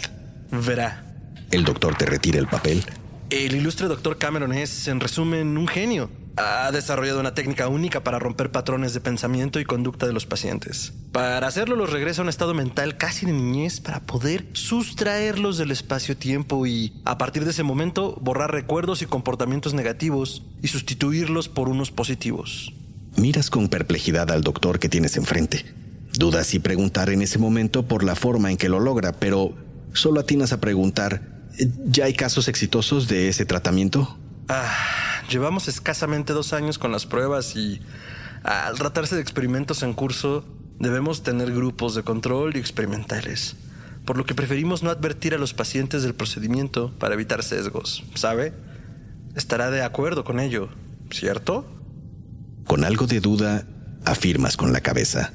Verá. 0.51 1.03
El 1.51 1.63
doctor 1.63 1.95
te 1.97 2.05
retira 2.05 2.39
el 2.39 2.47
papel 2.47 2.83
el 3.29 3.55
ilustre 3.55 3.87
doctor 3.87 4.17
Cameron 4.17 4.53
es, 4.53 4.87
en 4.87 4.99
resumen, 4.99 5.57
un 5.57 5.67
genio. 5.67 6.09
Ha 6.37 6.71
desarrollado 6.71 7.19
una 7.19 7.33
técnica 7.33 7.67
única 7.67 8.03
para 8.03 8.19
romper 8.19 8.51
patrones 8.51 8.93
de 8.93 9.01
pensamiento 9.01 9.59
y 9.59 9.65
conducta 9.65 10.05
de 10.05 10.13
los 10.13 10.25
pacientes. 10.25 10.93
Para 11.11 11.47
hacerlo 11.47 11.75
los 11.75 11.91
regresa 11.91 12.21
a 12.21 12.23
un 12.23 12.29
estado 12.29 12.53
mental 12.53 12.97
casi 12.97 13.25
de 13.25 13.33
niñez 13.33 13.79
para 13.79 14.01
poder 14.01 14.45
sustraerlos 14.53 15.57
del 15.57 15.71
espacio-tiempo 15.71 16.67
y, 16.67 16.93
a 17.05 17.17
partir 17.17 17.43
de 17.43 17.51
ese 17.51 17.63
momento, 17.63 18.17
borrar 18.21 18.51
recuerdos 18.51 19.01
y 19.01 19.07
comportamientos 19.07 19.73
negativos 19.73 20.43
y 20.61 20.67
sustituirlos 20.67 21.49
por 21.49 21.69
unos 21.69 21.91
positivos. 21.91 22.71
Miras 23.15 23.49
con 23.49 23.67
perplejidad 23.67 24.29
al 24.31 24.43
doctor 24.43 24.79
que 24.79 24.89
tienes 24.89 25.17
enfrente. 25.17 25.65
Dudas 26.13 26.47
si 26.47 26.59
preguntar 26.59 27.09
en 27.09 27.23
ese 27.23 27.39
momento 27.39 27.87
por 27.87 28.03
la 28.03 28.15
forma 28.15 28.51
en 28.51 28.57
que 28.57 28.69
lo 28.69 28.79
logra, 28.79 29.13
pero 29.13 29.55
solo 29.93 30.19
atinas 30.19 30.53
a 30.53 30.61
preguntar 30.61 31.37
¿Ya 31.85 32.05
hay 32.05 32.13
casos 32.13 32.47
exitosos 32.47 33.07
de 33.07 33.29
ese 33.29 33.45
tratamiento? 33.45 34.17
Ah, 34.47 35.16
llevamos 35.29 35.67
escasamente 35.67 36.33
dos 36.33 36.53
años 36.53 36.77
con 36.77 36.91
las 36.91 37.05
pruebas 37.05 37.55
y 37.55 37.81
al 38.43 38.77
tratarse 38.77 39.15
de 39.15 39.21
experimentos 39.21 39.83
en 39.83 39.93
curso, 39.93 40.45
debemos 40.79 41.23
tener 41.23 41.51
grupos 41.51 41.95
de 41.95 42.03
control 42.03 42.55
y 42.55 42.59
experimentales, 42.59 43.55
por 44.05 44.17
lo 44.17 44.25
que 44.25 44.35
preferimos 44.35 44.83
no 44.83 44.89
advertir 44.89 45.33
a 45.33 45.37
los 45.37 45.53
pacientes 45.53 46.03
del 46.03 46.15
procedimiento 46.15 46.93
para 46.99 47.15
evitar 47.15 47.43
sesgos, 47.43 48.03
¿sabe? 48.15 48.53
Estará 49.35 49.69
de 49.69 49.83
acuerdo 49.83 50.23
con 50.23 50.39
ello, 50.39 50.69
¿cierto? 51.11 51.65
Con 52.65 52.83
algo 52.83 53.07
de 53.07 53.19
duda, 53.19 53.65
afirmas 54.05 54.57
con 54.57 54.71
la 54.71 54.81
cabeza. 54.81 55.33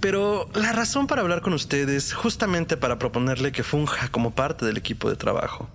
Pero 0.00 0.48
la 0.54 0.72
razón 0.72 1.06
para 1.06 1.22
hablar 1.22 1.42
con 1.42 1.52
usted 1.52 1.88
es 1.88 2.12
justamente 2.12 2.76
para 2.76 2.98
proponerle 2.98 3.52
que 3.52 3.62
funja 3.62 4.08
como 4.08 4.34
parte 4.34 4.66
del 4.66 4.76
equipo 4.76 5.08
de 5.08 5.16
trabajo. 5.16 5.68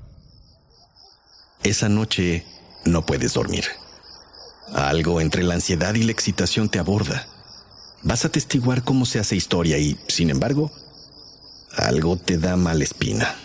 Esa 1.64 1.90
noche 1.90 2.46
no 2.88 3.06
puedes 3.06 3.34
dormir. 3.34 3.66
Algo 4.74 5.22
entre 5.22 5.44
la 5.44 5.56
ansiedad 5.56 5.96
y 5.96 6.04
la 6.04 6.12
excitación 6.12 6.70
te 6.70 6.80
aborda. 6.80 7.28
Vas 8.04 8.26
a 8.26 8.30
testiguar 8.30 8.84
cómo 8.84 9.06
se 9.06 9.20
hace 9.20 9.36
historia 9.36 9.78
y, 9.78 9.98
sin 10.08 10.30
embargo, 10.30 10.72
algo 11.76 12.18
te 12.18 12.38
da 12.38 12.56
mala 12.58 12.84
espina. 12.84 13.36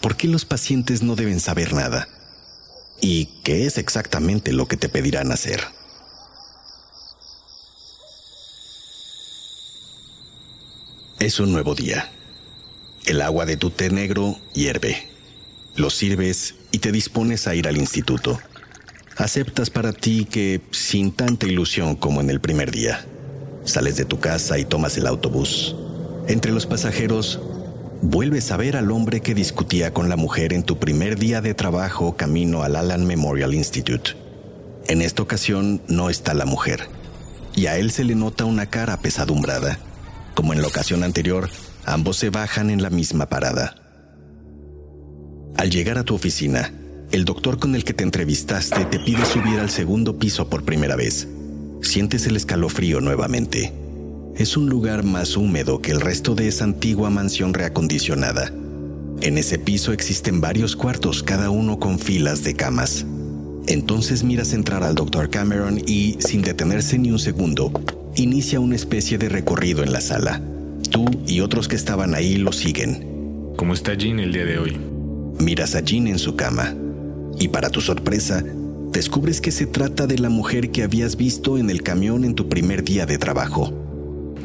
¿Por 0.00 0.16
qué 0.16 0.28
los 0.28 0.44
pacientes 0.44 1.02
no 1.02 1.16
deben 1.16 1.40
saber 1.40 1.72
nada? 1.72 2.08
¿Y 3.00 3.26
qué 3.42 3.66
es 3.66 3.78
exactamente 3.78 4.52
lo 4.52 4.68
que 4.68 4.76
te 4.76 4.88
pedirán 4.88 5.32
hacer? 5.32 5.62
Es 11.18 11.40
un 11.40 11.52
nuevo 11.52 11.74
día. 11.74 12.10
El 13.06 13.22
agua 13.22 13.46
de 13.46 13.56
tu 13.56 13.70
té 13.70 13.90
negro 13.90 14.38
hierve. 14.52 15.08
Lo 15.74 15.90
sirves 15.90 16.54
y 16.70 16.78
te 16.78 16.92
dispones 16.92 17.46
a 17.46 17.54
ir 17.54 17.66
al 17.66 17.76
instituto. 17.76 18.40
Aceptas 19.16 19.70
para 19.70 19.92
ti 19.92 20.24
que, 20.24 20.60
sin 20.72 21.12
tanta 21.12 21.46
ilusión 21.46 21.96
como 21.96 22.20
en 22.20 22.30
el 22.30 22.40
primer 22.40 22.70
día, 22.70 23.06
sales 23.64 23.96
de 23.96 24.04
tu 24.04 24.18
casa 24.18 24.58
y 24.58 24.64
tomas 24.64 24.96
el 24.96 25.06
autobús. 25.06 25.76
Entre 26.26 26.52
los 26.52 26.66
pasajeros, 26.66 27.40
vuelves 28.02 28.50
a 28.50 28.56
ver 28.56 28.76
al 28.76 28.90
hombre 28.90 29.20
que 29.20 29.34
discutía 29.34 29.92
con 29.92 30.08
la 30.08 30.16
mujer 30.16 30.52
en 30.52 30.62
tu 30.62 30.78
primer 30.78 31.18
día 31.18 31.40
de 31.40 31.54
trabajo 31.54 32.16
camino 32.16 32.62
al 32.62 32.76
Allen 32.76 33.06
Memorial 33.06 33.54
Institute. 33.54 34.12
En 34.88 35.00
esta 35.00 35.22
ocasión 35.22 35.80
no 35.88 36.10
está 36.10 36.34
la 36.34 36.44
mujer, 36.44 36.88
y 37.54 37.66
a 37.66 37.78
él 37.78 37.90
se 37.90 38.04
le 38.04 38.14
nota 38.14 38.44
una 38.44 38.66
cara 38.66 38.96
pesadumbrada 38.98 39.78
como 40.34 40.52
en 40.52 40.60
la 40.60 40.68
ocasión 40.68 41.04
anterior, 41.04 41.48
ambos 41.84 42.16
se 42.16 42.30
bajan 42.30 42.70
en 42.70 42.82
la 42.82 42.90
misma 42.90 43.26
parada. 43.26 43.76
Al 45.56 45.70
llegar 45.70 45.96
a 45.96 46.02
tu 46.02 46.14
oficina, 46.14 46.72
el 47.14 47.24
doctor 47.24 47.60
con 47.60 47.76
el 47.76 47.84
que 47.84 47.94
te 47.94 48.02
entrevistaste 48.02 48.86
te 48.86 48.98
pide 48.98 49.24
subir 49.24 49.60
al 49.60 49.70
segundo 49.70 50.18
piso 50.18 50.48
por 50.48 50.64
primera 50.64 50.96
vez. 50.96 51.28
Sientes 51.80 52.26
el 52.26 52.34
escalofrío 52.34 53.00
nuevamente. 53.00 53.72
Es 54.36 54.56
un 54.56 54.68
lugar 54.68 55.04
más 55.04 55.36
húmedo 55.36 55.80
que 55.80 55.92
el 55.92 56.00
resto 56.00 56.34
de 56.34 56.48
esa 56.48 56.64
antigua 56.64 57.10
mansión 57.10 57.54
reacondicionada. 57.54 58.52
En 59.20 59.38
ese 59.38 59.60
piso 59.60 59.92
existen 59.92 60.40
varios 60.40 60.74
cuartos, 60.74 61.22
cada 61.22 61.50
uno 61.50 61.78
con 61.78 62.00
filas 62.00 62.42
de 62.42 62.54
camas. 62.54 63.06
Entonces 63.68 64.24
miras 64.24 64.52
entrar 64.52 64.82
al 64.82 64.96
doctor 64.96 65.30
Cameron 65.30 65.80
y, 65.86 66.16
sin 66.18 66.42
detenerse 66.42 66.98
ni 66.98 67.12
un 67.12 67.20
segundo, 67.20 67.70
inicia 68.16 68.58
una 68.58 68.74
especie 68.74 69.18
de 69.18 69.28
recorrido 69.28 69.84
en 69.84 69.92
la 69.92 70.00
sala. 70.00 70.42
Tú 70.90 71.04
y 71.28 71.42
otros 71.42 71.68
que 71.68 71.76
estaban 71.76 72.16
ahí 72.16 72.38
lo 72.38 72.50
siguen. 72.50 73.52
¿Cómo 73.56 73.72
está 73.72 73.94
Jean 73.94 74.18
el 74.18 74.32
día 74.32 74.44
de 74.44 74.58
hoy? 74.58 74.76
Miras 75.38 75.76
a 75.76 75.80
Jean 75.80 76.08
en 76.08 76.18
su 76.18 76.34
cama 76.34 76.74
y 77.38 77.48
para 77.48 77.70
tu 77.70 77.80
sorpresa, 77.80 78.42
descubres 78.92 79.40
que 79.40 79.50
se 79.50 79.66
trata 79.66 80.06
de 80.06 80.18
la 80.18 80.28
mujer 80.28 80.70
que 80.70 80.82
habías 80.82 81.16
visto 81.16 81.58
en 81.58 81.68
el 81.68 81.82
camión 81.82 82.24
en 82.24 82.34
tu 82.34 82.48
primer 82.48 82.84
día 82.84 83.06
de 83.06 83.18
trabajo. 83.18 83.72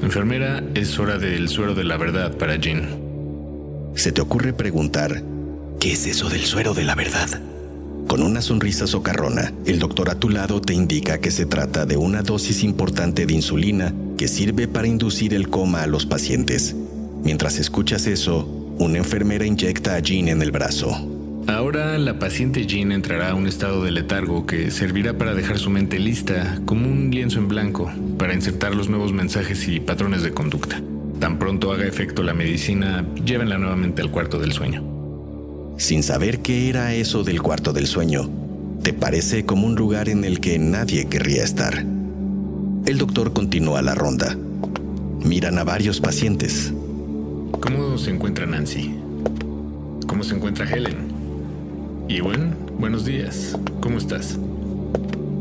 Enfermera, 0.01 0.63
es 0.75 0.98
hora 0.98 1.17
del 1.17 1.50
suero 1.50 1.75
de 1.75 1.84
la 1.84 1.98
verdad 1.98 2.36
para 2.38 2.55
Jean. 2.55 2.88
Se 3.96 4.12
te 4.12 4.22
ocurre 4.22 4.53
preguntar, 4.53 5.24
¿qué 5.79 5.91
es 5.91 6.08
eso 6.08 6.29
del 6.29 6.46
suero 6.46 6.74
de 6.74 6.84
la 6.84 6.96
verdad? 6.96 7.41
Con 8.08 8.24
una 8.24 8.41
sonrisa 8.41 8.88
socarrona, 8.88 9.53
el 9.65 9.77
doctor 9.77 10.10
a 10.10 10.15
tu 10.15 10.29
lado 10.29 10.62
te 10.62 10.74
indica 10.74 11.19
que 11.19 11.29
se 11.29 11.46
trata 11.46 11.86
de 11.86 11.98
una 11.98 12.24
dosis 12.24 12.63
importante 12.63 13.25
de 13.25 13.34
insulina 13.34 13.93
que 14.17 14.27
sirve 14.27 14.67
para 14.67 14.88
inducir 14.88 15.34
el 15.34 15.50
coma 15.50 15.84
a 15.84 15.88
los 15.88 16.05
pacientes. 16.05 16.75
Mientras 17.24 17.60
escuchas 17.60 18.08
eso, 18.08 18.48
una 18.79 18.98
enfermera 18.98 19.46
inyecta 19.46 19.96
a 19.96 20.00
Jean 20.00 20.29
en 20.29 20.41
el 20.41 20.51
brazo. 20.51 21.18
Ahora 21.48 21.98
la 21.98 22.19
paciente 22.19 22.65
Jean 22.65 22.91
entrará 22.91 23.31
a 23.31 23.36
un 23.36 23.48
estado 23.48 23.84
de 23.84 23.91
letargo 23.91 24.46
que 24.46 24.72
servirá 24.72 25.17
para 25.17 25.34
dejar 25.34 25.58
su 25.58 25.69
mente 25.69 26.00
lista, 26.00 26.60
como 26.65 26.88
un 26.88 27.10
lienzo 27.12 27.39
en 27.39 27.48
blanco, 27.48 27.91
para 28.17 28.34
insertar 28.34 28.75
los 28.75 28.89
nuevos 28.89 29.13
mensajes 29.13 29.67
y 29.67 29.79
patrones 29.79 30.24
de 30.24 30.31
conducta. 30.31 30.81
Tan 31.19 31.39
pronto 31.39 31.72
haga 31.72 31.86
efecto 31.86 32.24
la 32.24 32.34
medicina, 32.34 33.05
llévenla 33.25 33.58
nuevamente 33.58 34.01
al 34.01 34.12
cuarto 34.12 34.39
del 34.39 34.53
sueño 34.53 35.00
sin 35.79 36.03
saber 36.03 36.41
qué 36.41 36.69
era 36.69 36.93
eso 36.93 37.24
del 37.24 37.41
cuarto 37.41 37.72
del 37.72 37.88
sueño. 37.88 38.29
Te 38.84 38.93
parece 38.93 39.46
como 39.46 39.65
un 39.65 39.75
lugar 39.75 40.10
en 40.10 40.25
el 40.25 40.41
que 40.41 40.60
nadie 40.60 41.08
querría 41.08 41.43
estar. 41.43 41.86
El 42.86 42.98
doctor 42.98 43.34
continúa 43.34 43.81
la 43.81 43.96
ronda. 43.96 44.38
Miran 45.24 45.58
a 45.58 45.63
varios 45.63 46.01
pacientes. 46.01 46.74
¿Cómo 47.62 47.98
se 47.98 48.12
encuentra 48.12 48.46
Nancy? 48.46 48.93
¿Cómo 50.05 50.24
se 50.24 50.36
encuentra 50.36 50.69
Helen? 50.69 51.08
Ewan, 52.11 52.57
buenos 52.79 53.05
días. 53.05 53.55
¿Cómo 53.81 53.99
estás? 53.99 54.39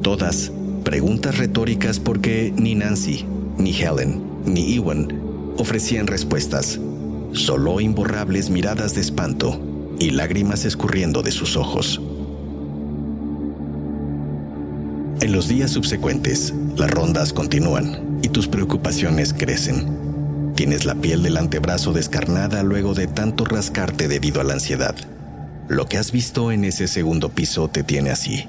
Todas 0.02 0.52
preguntas 0.84 1.38
retóricas 1.38 1.98
porque 1.98 2.52
ni 2.54 2.74
Nancy, 2.74 3.24
ni 3.56 3.72
Helen, 3.72 4.22
ni 4.44 4.76
Ewan 4.76 5.08
ofrecían 5.56 6.06
respuestas, 6.06 6.78
solo 7.32 7.80
imborrables 7.80 8.50
miradas 8.50 8.94
de 8.94 9.00
espanto 9.00 9.58
y 9.98 10.10
lágrimas 10.10 10.66
escurriendo 10.66 11.22
de 11.22 11.30
sus 11.30 11.56
ojos. 11.56 12.02
En 15.22 15.32
los 15.32 15.48
días 15.48 15.70
subsecuentes, 15.70 16.52
las 16.76 16.90
rondas 16.90 17.32
continúan 17.32 18.18
y 18.22 18.28
tus 18.28 18.46
preocupaciones 18.46 19.32
crecen. 19.32 20.52
Tienes 20.54 20.84
la 20.84 20.96
piel 20.96 21.22
del 21.22 21.38
antebrazo 21.38 21.94
descarnada 21.94 22.62
luego 22.62 22.92
de 22.92 23.06
tanto 23.06 23.46
rascarte 23.46 24.06
debido 24.06 24.42
a 24.42 24.44
la 24.44 24.52
ansiedad. 24.52 24.94
Lo 25.68 25.86
que 25.86 25.98
has 25.98 26.12
visto 26.12 26.50
en 26.50 26.64
ese 26.64 26.88
segundo 26.88 27.28
piso 27.28 27.68
te 27.68 27.82
tiene 27.82 28.10
así. 28.10 28.48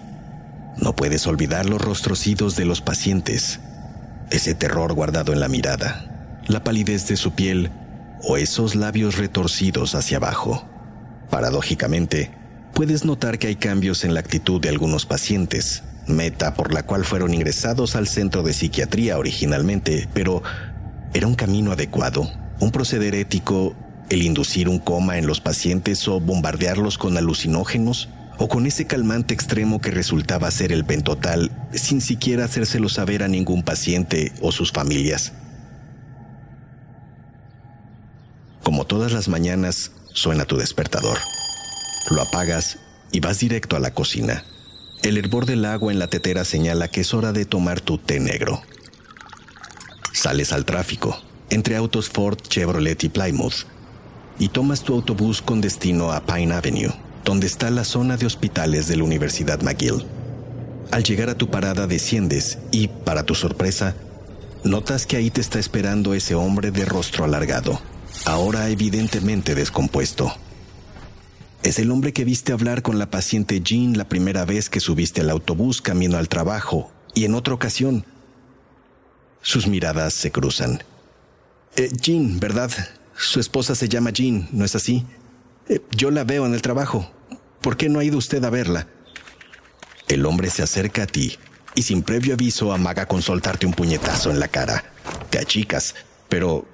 No 0.78 0.96
puedes 0.96 1.28
olvidar 1.28 1.66
los 1.66 1.82
rostrocidos 1.82 2.56
de 2.56 2.64
los 2.64 2.80
pacientes, 2.80 3.60
ese 4.32 4.56
terror 4.56 4.94
guardado 4.94 5.34
en 5.34 5.42
la 5.42 5.50
mirada, 5.50 6.40
la 6.48 6.64
palidez 6.64 7.10
de 7.10 7.18
su 7.18 7.32
piel 7.32 7.72
o 8.24 8.38
esos 8.38 8.76
labios 8.76 9.18
retorcidos 9.18 9.96
hacia 9.96 10.16
abajo. 10.16 10.66
Paradójicamente, 11.30 12.32
puedes 12.74 13.04
notar 13.04 13.38
que 13.38 13.48
hay 13.48 13.58
cambios 13.58 14.06
en 14.06 14.14
la 14.14 14.22
actitud 14.22 14.62
de 14.62 14.70
algunos 14.70 15.06
pacientes, 15.06 15.84
meta 16.08 16.54
por 16.54 16.74
la 16.74 16.84
cual 16.84 17.04
fueron 17.04 17.34
ingresados 17.34 17.98
al 17.98 18.08
centro 18.08 18.44
de 18.44 18.54
psiquiatría 18.54 19.18
originalmente, 19.18 20.08
pero 20.14 20.42
¿era 21.14 21.28
un 21.28 21.36
camino 21.36 21.74
adecuado? 21.74 22.32
¿Un 22.62 22.72
proceder 22.72 23.14
ético 23.16 23.76
el 24.10 24.24
inducir 24.24 24.70
un 24.70 24.80
coma 24.80 25.18
en 25.18 25.28
los 25.28 25.42
pacientes 25.42 26.08
o 26.08 26.20
bombardearlos 26.20 26.98
con 26.98 27.18
alucinógenos? 27.18 28.10
¿O 28.42 28.48
con 28.48 28.66
ese 28.66 28.88
calmante 28.88 29.34
extremo 29.34 29.82
que 29.82 29.92
resultaba 29.92 30.50
ser 30.50 30.72
el 30.72 30.86
pentotal 30.86 31.52
sin 31.74 32.00
siquiera 32.00 32.46
hacérselo 32.46 32.88
saber 32.88 33.22
a 33.22 33.28
ningún 33.28 33.64
paciente 33.64 34.32
o 34.42 34.54
sus 34.54 34.72
familias? 34.72 35.34
Como 38.64 38.86
todas 38.86 39.12
las 39.12 39.28
mañanas, 39.28 39.92
suena 40.14 40.46
tu 40.46 40.56
despertador. 40.56 41.18
Lo 42.10 42.22
apagas 42.22 42.78
y 43.12 43.20
vas 43.20 43.40
directo 43.40 43.76
a 43.76 43.80
la 43.80 43.94
cocina. 43.94 44.46
El 45.04 45.18
hervor 45.18 45.46
del 45.46 45.66
agua 45.66 45.92
en 45.92 46.00
la 46.00 46.08
tetera 46.08 46.46
señala 46.46 46.88
que 46.88 47.02
es 47.02 47.14
hora 47.14 47.34
de 47.34 47.46
tomar 47.46 47.82
tu 47.82 47.98
té 47.98 48.20
negro. 48.20 48.62
Sales 50.14 50.54
al 50.54 50.66
tráfico, 50.66 51.22
entre 51.50 51.76
autos 51.76 52.10
Ford, 52.10 52.38
Chevrolet 52.48 53.04
y 53.04 53.10
Plymouth, 53.10 53.66
y 54.40 54.48
tomas 54.48 54.82
tu 54.82 54.94
autobús 54.94 55.42
con 55.42 55.62
destino 55.62 56.12
a 56.12 56.22
Pine 56.22 56.54
Avenue, 56.54 56.94
donde 57.26 57.46
está 57.46 57.70
la 57.70 57.84
zona 57.84 58.18
de 58.18 58.26
hospitales 58.26 58.88
de 58.88 58.96
la 58.96 59.04
Universidad 59.04 59.62
McGill. 59.62 60.06
Al 60.92 61.04
llegar 61.04 61.30
a 61.30 61.38
tu 61.38 61.52
parada 61.52 61.86
desciendes 61.86 62.58
y, 62.72 62.88
para 62.88 63.24
tu 63.24 63.36
sorpresa, 63.36 63.96
notas 64.64 65.06
que 65.06 65.18
ahí 65.18 65.30
te 65.30 65.42
está 65.42 65.60
esperando 65.60 66.14
ese 66.14 66.34
hombre 66.34 66.72
de 66.72 66.86
rostro 66.86 67.26
alargado, 67.26 67.80
ahora 68.26 68.70
evidentemente 68.70 69.54
descompuesto. 69.54 70.34
Es 71.62 71.78
el 71.78 71.92
hombre 71.92 72.14
que 72.14 72.24
viste 72.24 72.54
hablar 72.54 72.82
con 72.82 72.98
la 72.98 73.12
paciente 73.12 73.60
Jean 73.62 73.98
la 73.98 74.08
primera 74.08 74.46
vez 74.46 74.70
que 74.70 74.80
subiste 74.80 75.22
al 75.22 75.30
autobús 75.30 75.82
camino 75.82 76.18
al 76.18 76.30
trabajo 76.30 76.90
y 77.14 77.26
en 77.26 77.36
otra 77.36 77.54
ocasión. 77.54 78.06
Sus 79.42 79.68
miradas 79.68 80.14
se 80.14 80.32
cruzan. 80.32 80.82
Eh, 81.76 81.90
Jean, 82.02 82.40
¿verdad? 82.40 82.72
Su 83.20 83.42
esposa 83.42 83.76
se 83.76 83.90
llama 83.90 84.12
Jean, 84.12 84.48
¿no 84.54 84.64
es 84.64 84.76
así? 84.76 85.06
Eh, 85.68 85.82
yo 85.92 86.10
la 86.10 86.24
veo 86.24 86.46
en 86.46 86.54
el 86.54 86.62
trabajo. 86.62 87.12
¿Por 87.60 87.76
qué 87.76 87.90
no 87.90 88.00
ha 88.00 88.04
ido 88.06 88.18
usted 88.18 88.42
a 88.46 88.50
verla? 88.50 88.88
El 90.08 90.26
hombre 90.26 90.50
se 90.50 90.64
acerca 90.64 91.04
a 91.04 91.06
ti 91.06 91.38
y 91.76 91.84
sin 91.84 92.02
previo 92.02 92.36
aviso 92.36 92.72
amaga 92.72 93.08
con 93.08 93.22
soltarte 93.22 93.66
un 93.66 93.74
puñetazo 93.74 94.32
en 94.32 94.40
la 94.40 94.48
cara. 94.48 94.86
Te 95.30 95.38
achicas, 95.38 95.96
pero 96.30 96.66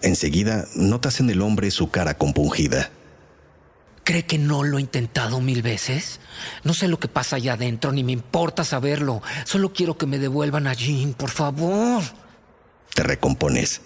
enseguida 0.00 0.66
notas 0.74 1.20
en 1.20 1.28
el 1.28 1.42
hombre 1.42 1.70
su 1.70 1.90
cara 1.90 2.14
compungida. 2.16 2.90
¿Cree 4.02 4.24
que 4.24 4.38
no 4.38 4.64
lo 4.64 4.78
he 4.78 4.80
intentado 4.80 5.42
mil 5.42 5.60
veces? 5.60 6.20
No 6.64 6.72
sé 6.72 6.88
lo 6.88 6.98
que 6.98 7.08
pasa 7.08 7.36
allá 7.36 7.52
adentro, 7.52 7.92
ni 7.92 8.02
me 8.02 8.12
importa 8.12 8.64
saberlo. 8.64 9.20
Solo 9.44 9.74
quiero 9.74 9.98
que 9.98 10.06
me 10.06 10.18
devuelvan 10.18 10.66
a 10.68 10.72
Jean, 10.72 11.12
por 11.12 11.28
favor. 11.28 12.02
Te 12.94 13.02
recompones. 13.02 13.82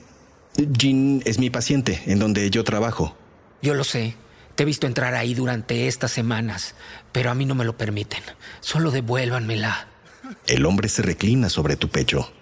Jean 0.56 1.22
es 1.24 1.38
mi 1.38 1.50
paciente, 1.50 2.02
en 2.06 2.18
donde 2.18 2.48
yo 2.50 2.64
trabajo. 2.64 3.16
Yo 3.62 3.74
lo 3.74 3.84
sé. 3.84 4.14
Te 4.54 4.62
he 4.62 4.66
visto 4.66 4.86
entrar 4.86 5.14
ahí 5.14 5.34
durante 5.34 5.86
estas 5.86 6.12
semanas, 6.12 6.74
pero 7.12 7.30
a 7.30 7.34
mí 7.34 7.44
no 7.44 7.54
me 7.54 7.64
lo 7.64 7.76
permiten. 7.76 8.22
Solo 8.60 8.90
devuélvanmela. 8.90 9.88
El 10.46 10.64
hombre 10.64 10.88
se 10.88 11.02
reclina 11.02 11.50
sobre 11.50 11.76
tu 11.76 11.88
pecho. 11.88 12.32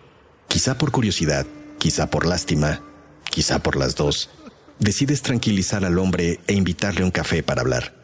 Quizá 0.46 0.78
por 0.78 0.92
curiosidad, 0.92 1.46
quizá 1.78 2.08
por 2.10 2.24
lástima, 2.24 2.82
quizá 3.30 3.58
por 3.58 3.76
las 3.76 3.96
dos 3.96 4.30
decides 4.78 5.22
tranquilizar 5.22 5.84
al 5.84 5.98
hombre 5.98 6.40
e 6.46 6.54
invitarle 6.54 7.04
un 7.04 7.10
café 7.10 7.42
para 7.42 7.62
hablar. 7.62 7.94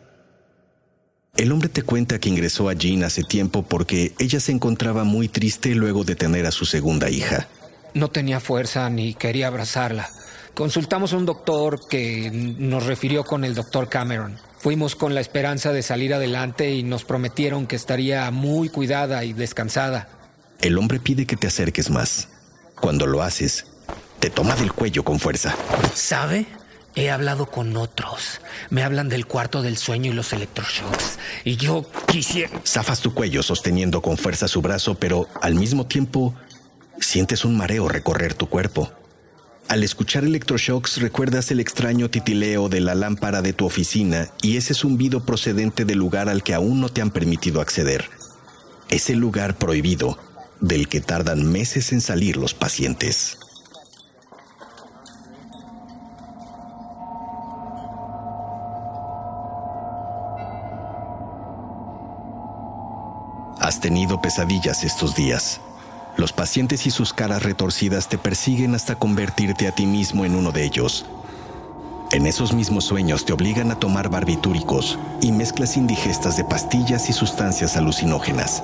El 1.36 1.52
hombre 1.52 1.68
te 1.68 1.82
cuenta 1.82 2.18
que 2.18 2.28
ingresó 2.28 2.68
a 2.68 2.74
Jean 2.74 3.04
hace 3.04 3.22
tiempo 3.22 3.62
porque 3.62 4.12
ella 4.18 4.40
se 4.40 4.52
encontraba 4.52 5.04
muy 5.04 5.28
triste 5.28 5.74
luego 5.74 6.04
de 6.04 6.16
tener 6.16 6.46
a 6.46 6.50
su 6.50 6.64
segunda 6.64 7.08
hija. 7.08 7.48
No 7.94 8.08
tenía 8.08 8.40
fuerza 8.40 8.88
ni 8.90 9.14
quería 9.14 9.48
abrazarla. 9.48 10.10
Consultamos 10.54 11.12
a 11.12 11.16
un 11.16 11.26
doctor 11.26 11.80
que 11.88 12.30
nos 12.32 12.84
refirió 12.86 13.24
con 13.24 13.44
el 13.44 13.54
doctor 13.54 13.88
Cameron. 13.88 14.38
Fuimos 14.58 14.94
con 14.94 15.14
la 15.14 15.20
esperanza 15.20 15.72
de 15.72 15.82
salir 15.82 16.12
adelante 16.12 16.74
y 16.74 16.82
nos 16.82 17.04
prometieron 17.04 17.66
que 17.66 17.76
estaría 17.76 18.30
muy 18.30 18.68
cuidada 18.68 19.24
y 19.24 19.32
descansada. 19.32 20.08
El 20.60 20.76
hombre 20.76 21.00
pide 21.00 21.24
que 21.26 21.36
te 21.36 21.46
acerques 21.46 21.88
más. 21.88 22.28
Cuando 22.78 23.06
lo 23.06 23.22
haces, 23.22 23.66
te 24.18 24.28
toma 24.28 24.54
del 24.56 24.72
cuello 24.72 25.02
con 25.02 25.18
fuerza. 25.18 25.54
¿Sabe? 25.94 26.46
He 26.94 27.10
hablado 27.10 27.46
con 27.46 27.76
otros. 27.76 28.40
Me 28.68 28.82
hablan 28.82 29.08
del 29.08 29.26
cuarto 29.26 29.62
del 29.62 29.78
sueño 29.78 30.10
y 30.10 30.14
los 30.14 30.32
electroshocks. 30.32 31.18
Y 31.44 31.56
yo 31.56 31.86
quisiera... 32.06 32.50
Zafas 32.66 33.00
tu 33.00 33.14
cuello 33.14 33.42
sosteniendo 33.42 34.02
con 34.02 34.18
fuerza 34.18 34.48
su 34.48 34.60
brazo, 34.60 34.96
pero 34.96 35.28
al 35.40 35.54
mismo 35.54 35.86
tiempo 35.86 36.34
sientes 37.10 37.44
un 37.44 37.56
mareo 37.56 37.88
recorrer 37.88 38.34
tu 38.34 38.48
cuerpo. 38.48 38.88
Al 39.66 39.82
escuchar 39.82 40.22
electroshocks 40.22 40.98
recuerdas 40.98 41.50
el 41.50 41.58
extraño 41.58 42.08
titileo 42.08 42.68
de 42.68 42.80
la 42.80 42.94
lámpara 42.94 43.42
de 43.42 43.52
tu 43.52 43.66
oficina 43.66 44.28
y 44.42 44.56
ese 44.56 44.74
zumbido 44.74 45.24
procedente 45.24 45.84
del 45.84 45.98
lugar 45.98 46.28
al 46.28 46.44
que 46.44 46.54
aún 46.54 46.80
no 46.80 46.88
te 46.88 47.02
han 47.02 47.10
permitido 47.10 47.60
acceder. 47.60 48.08
Ese 48.90 49.16
lugar 49.16 49.58
prohibido 49.58 50.18
del 50.60 50.88
que 50.88 51.00
tardan 51.00 51.50
meses 51.50 51.90
en 51.92 52.00
salir 52.00 52.36
los 52.36 52.54
pacientes. 52.54 53.38
Has 63.58 63.80
tenido 63.80 64.20
pesadillas 64.20 64.84
estos 64.84 65.16
días. 65.16 65.60
Los 66.16 66.32
pacientes 66.32 66.86
y 66.86 66.90
sus 66.90 67.12
caras 67.12 67.42
retorcidas 67.42 68.08
te 68.08 68.18
persiguen 68.18 68.74
hasta 68.74 68.96
convertirte 68.96 69.68
a 69.68 69.72
ti 69.72 69.86
mismo 69.86 70.24
en 70.24 70.34
uno 70.34 70.52
de 70.52 70.64
ellos. 70.64 71.06
En 72.12 72.26
esos 72.26 72.52
mismos 72.52 72.84
sueños 72.84 73.24
te 73.24 73.32
obligan 73.32 73.70
a 73.70 73.78
tomar 73.78 74.08
barbitúricos 74.08 74.98
y 75.22 75.32
mezclas 75.32 75.76
indigestas 75.76 76.36
de 76.36 76.44
pastillas 76.44 77.08
y 77.08 77.12
sustancias 77.12 77.76
alucinógenas. 77.76 78.62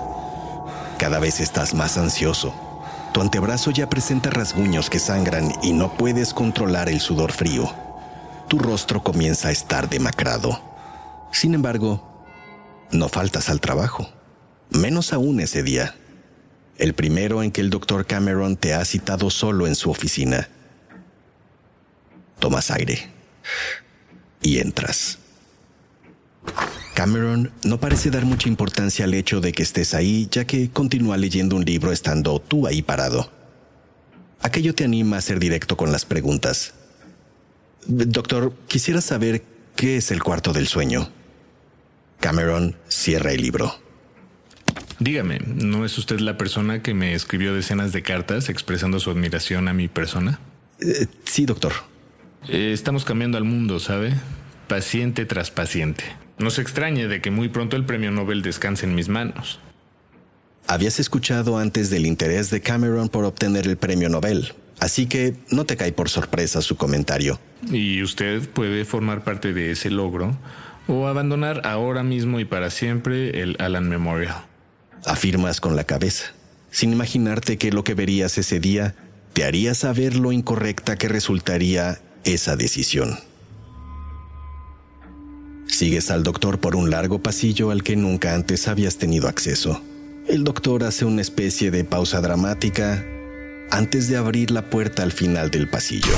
Cada 0.98 1.18
vez 1.18 1.40
estás 1.40 1.72
más 1.72 1.96
ansioso. 1.96 2.52
Tu 3.12 3.20
antebrazo 3.20 3.70
ya 3.70 3.88
presenta 3.88 4.30
rasguños 4.30 4.90
que 4.90 4.98
sangran 4.98 5.52
y 5.62 5.72
no 5.72 5.92
puedes 5.92 6.34
controlar 6.34 6.88
el 6.88 7.00
sudor 7.00 7.32
frío. 7.32 7.72
Tu 8.48 8.58
rostro 8.58 9.02
comienza 9.02 9.48
a 9.48 9.52
estar 9.52 9.88
demacrado. 9.88 10.60
Sin 11.30 11.54
embargo, 11.54 12.02
no 12.90 13.08
faltas 13.08 13.48
al 13.48 13.60
trabajo 13.60 14.08
menos 14.70 15.12
aún 15.12 15.40
ese 15.40 15.62
día, 15.62 15.94
el 16.78 16.94
primero 16.94 17.42
en 17.42 17.52
que 17.52 17.60
el 17.60 17.70
doctor 17.70 18.06
Cameron 18.06 18.56
te 18.56 18.74
ha 18.74 18.84
citado 18.84 19.30
solo 19.30 19.66
en 19.66 19.74
su 19.74 19.90
oficina. 19.90 20.48
Tomas 22.38 22.70
aire 22.70 23.08
y 24.42 24.58
entras. 24.58 25.18
Cameron 26.94 27.52
no 27.62 27.78
parece 27.78 28.10
dar 28.10 28.24
mucha 28.24 28.48
importancia 28.48 29.04
al 29.04 29.14
hecho 29.14 29.40
de 29.40 29.52
que 29.52 29.62
estés 29.62 29.94
ahí, 29.94 30.28
ya 30.30 30.44
que 30.46 30.70
continúa 30.70 31.16
leyendo 31.16 31.56
un 31.56 31.64
libro 31.64 31.92
estando 31.92 32.40
tú 32.40 32.66
ahí 32.66 32.82
parado. 32.82 33.30
Aquello 34.40 34.74
te 34.74 34.84
anima 34.84 35.18
a 35.18 35.20
ser 35.20 35.38
directo 35.38 35.76
con 35.76 35.92
las 35.92 36.04
preguntas. 36.04 36.74
Doctor, 37.86 38.54
quisiera 38.66 39.00
saber 39.00 39.42
qué 39.76 39.96
es 39.96 40.10
el 40.10 40.22
cuarto 40.22 40.52
del 40.52 40.66
sueño. 40.66 41.10
Cameron 42.20 42.76
cierra 42.88 43.32
el 43.32 43.42
libro. 43.42 43.85
Dígame, 44.98 45.40
¿no 45.40 45.84
es 45.84 45.98
usted 45.98 46.20
la 46.20 46.38
persona 46.38 46.82
que 46.82 46.94
me 46.94 47.14
escribió 47.14 47.54
decenas 47.54 47.92
de 47.92 48.02
cartas 48.02 48.48
expresando 48.48 48.98
su 48.98 49.10
admiración 49.10 49.68
a 49.68 49.74
mi 49.74 49.88
persona? 49.88 50.40
Eh, 50.80 51.06
sí, 51.24 51.44
doctor. 51.44 51.72
Eh, 52.48 52.70
estamos 52.72 53.04
cambiando 53.04 53.36
al 53.36 53.44
mundo, 53.44 53.78
¿sabe? 53.78 54.14
Paciente 54.68 55.26
tras 55.26 55.50
paciente. 55.50 56.04
No 56.38 56.50
se 56.50 56.62
extrañe 56.62 57.08
de 57.08 57.20
que 57.20 57.30
muy 57.30 57.48
pronto 57.48 57.76
el 57.76 57.84
premio 57.84 58.10
Nobel 58.10 58.42
descanse 58.42 58.86
en 58.86 58.94
mis 58.94 59.08
manos. 59.08 59.60
Habías 60.66 60.98
escuchado 60.98 61.58
antes 61.58 61.90
del 61.90 62.06
interés 62.06 62.50
de 62.50 62.60
Cameron 62.60 63.08
por 63.08 63.24
obtener 63.24 63.66
el 63.66 63.76
premio 63.76 64.08
Nobel, 64.08 64.52
así 64.80 65.06
que 65.06 65.36
no 65.50 65.64
te 65.64 65.76
cae 65.76 65.92
por 65.92 66.08
sorpresa 66.08 66.60
su 66.60 66.76
comentario. 66.76 67.38
Y 67.70 68.02
usted 68.02 68.48
puede 68.48 68.84
formar 68.84 69.22
parte 69.24 69.52
de 69.52 69.70
ese 69.70 69.90
logro 69.90 70.36
o 70.88 71.06
abandonar 71.06 71.62
ahora 71.64 72.02
mismo 72.02 72.40
y 72.40 72.44
para 72.44 72.70
siempre 72.70 73.42
el 73.42 73.56
Alan 73.60 73.88
Memorial. 73.88 74.44
Afirmas 75.06 75.60
con 75.60 75.76
la 75.76 75.84
cabeza, 75.84 76.26
sin 76.70 76.92
imaginarte 76.92 77.58
que 77.58 77.70
lo 77.70 77.84
que 77.84 77.94
verías 77.94 78.36
ese 78.38 78.58
día 78.58 78.96
te 79.32 79.44
haría 79.44 79.74
saber 79.74 80.16
lo 80.16 80.32
incorrecta 80.32 80.96
que 80.96 81.08
resultaría 81.08 82.00
esa 82.24 82.56
decisión. 82.56 83.16
Sigues 85.68 86.10
al 86.10 86.24
doctor 86.24 86.58
por 86.58 86.74
un 86.74 86.90
largo 86.90 87.20
pasillo 87.20 87.70
al 87.70 87.84
que 87.84 87.94
nunca 87.94 88.34
antes 88.34 88.66
habías 88.66 88.98
tenido 88.98 89.28
acceso. 89.28 89.80
El 90.26 90.42
doctor 90.42 90.82
hace 90.82 91.04
una 91.04 91.22
especie 91.22 91.70
de 91.70 91.84
pausa 91.84 92.20
dramática 92.20 93.04
antes 93.70 94.08
de 94.08 94.16
abrir 94.16 94.50
la 94.50 94.70
puerta 94.70 95.04
al 95.04 95.12
final 95.12 95.50
del 95.50 95.68
pasillo. 95.68 96.14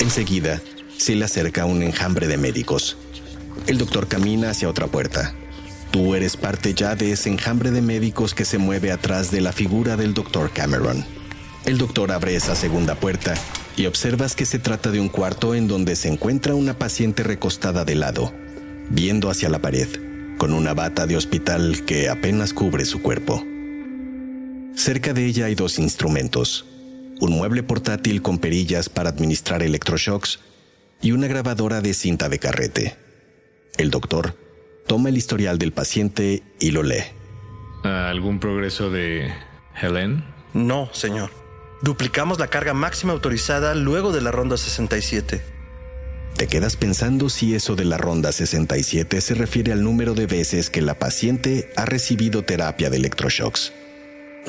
Enseguida, 0.00 0.62
se 0.96 1.14
le 1.16 1.26
acerca 1.26 1.66
un 1.66 1.82
enjambre 1.82 2.28
de 2.28 2.38
médicos. 2.38 2.96
El 3.66 3.76
doctor 3.76 4.08
camina 4.08 4.50
hacia 4.50 4.70
otra 4.70 4.86
puerta. 4.86 5.34
Tú 5.90 6.14
eres 6.14 6.36
parte 6.36 6.74
ya 6.74 6.94
de 6.96 7.12
ese 7.12 7.30
enjambre 7.30 7.70
de 7.70 7.80
médicos 7.80 8.34
que 8.34 8.44
se 8.44 8.58
mueve 8.58 8.92
atrás 8.92 9.30
de 9.30 9.40
la 9.40 9.52
figura 9.52 9.96
del 9.96 10.12
doctor 10.12 10.50
Cameron. 10.50 11.04
El 11.64 11.78
doctor 11.78 12.12
abre 12.12 12.36
esa 12.36 12.54
segunda 12.54 12.94
puerta 12.94 13.34
y 13.76 13.86
observas 13.86 14.34
que 14.34 14.44
se 14.44 14.58
trata 14.58 14.90
de 14.90 15.00
un 15.00 15.08
cuarto 15.08 15.54
en 15.54 15.66
donde 15.66 15.96
se 15.96 16.08
encuentra 16.08 16.54
una 16.54 16.78
paciente 16.78 17.22
recostada 17.22 17.84
de 17.84 17.94
lado, 17.94 18.32
viendo 18.90 19.30
hacia 19.30 19.48
la 19.48 19.60
pared, 19.60 19.88
con 20.36 20.52
una 20.52 20.74
bata 20.74 21.06
de 21.06 21.16
hospital 21.16 21.84
que 21.86 22.08
apenas 22.08 22.52
cubre 22.52 22.84
su 22.84 23.00
cuerpo. 23.00 23.44
Cerca 24.74 25.12
de 25.12 25.24
ella 25.26 25.46
hay 25.46 25.54
dos 25.54 25.78
instrumentos, 25.78 26.66
un 27.20 27.32
mueble 27.32 27.62
portátil 27.62 28.20
con 28.20 28.38
perillas 28.38 28.88
para 28.88 29.08
administrar 29.08 29.62
electroshocks 29.62 30.40
y 31.00 31.12
una 31.12 31.28
grabadora 31.28 31.80
de 31.80 31.94
cinta 31.94 32.28
de 32.28 32.38
carrete. 32.38 32.96
El 33.76 33.90
doctor 33.90 34.47
toma 34.88 35.10
el 35.10 35.16
historial 35.16 35.58
del 35.58 35.72
paciente 35.72 36.42
y 36.58 36.72
lo 36.72 36.82
lee. 36.82 37.04
¿Algún 37.84 38.40
progreso 38.40 38.90
de 38.90 39.32
Helen? 39.80 40.24
No, 40.52 40.90
señor. 40.92 41.30
Duplicamos 41.82 42.40
la 42.40 42.48
carga 42.48 42.74
máxima 42.74 43.12
autorizada 43.12 43.76
luego 43.76 44.12
de 44.12 44.20
la 44.20 44.32
ronda 44.32 44.56
67. 44.56 45.40
Te 46.36 46.46
quedas 46.46 46.76
pensando 46.76 47.28
si 47.28 47.54
eso 47.54 47.76
de 47.76 47.84
la 47.84 47.98
ronda 47.98 48.32
67 48.32 49.20
se 49.20 49.34
refiere 49.34 49.72
al 49.72 49.82
número 49.82 50.14
de 50.14 50.26
veces 50.26 50.70
que 50.70 50.82
la 50.82 50.98
paciente 50.98 51.70
ha 51.76 51.84
recibido 51.84 52.42
terapia 52.42 52.90
de 52.90 52.96
electroshocks. 52.96 53.72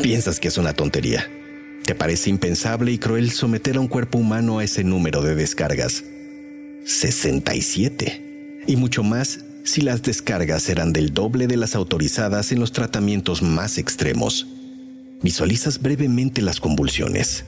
Piensas 0.02 0.40
que 0.40 0.48
es 0.48 0.58
una 0.58 0.74
tontería. 0.74 1.30
Te 1.86 1.96
parece 1.96 2.30
impensable 2.30 2.92
y 2.92 2.98
cruel 2.98 3.32
someter 3.32 3.78
a 3.78 3.80
un 3.80 3.88
cuerpo 3.88 4.18
humano 4.18 4.60
a 4.60 4.64
ese 4.64 4.84
número 4.84 5.22
de 5.22 5.36
descargas. 5.36 6.04
67. 6.86 8.62
Y 8.68 8.76
mucho 8.76 9.04
más 9.04 9.40
si 9.70 9.82
las 9.82 10.02
descargas 10.02 10.68
eran 10.68 10.94
del 10.94 11.14
doble 11.14 11.46
de 11.46 11.56
las 11.56 11.76
autorizadas 11.76 12.52
en 12.52 12.60
los 12.60 12.72
tratamientos 12.72 13.44
más 13.44 13.78
extremos. 13.78 14.48
Visualizas 15.22 15.80
brevemente 15.80 16.42
las 16.42 16.60
convulsiones, 16.60 17.46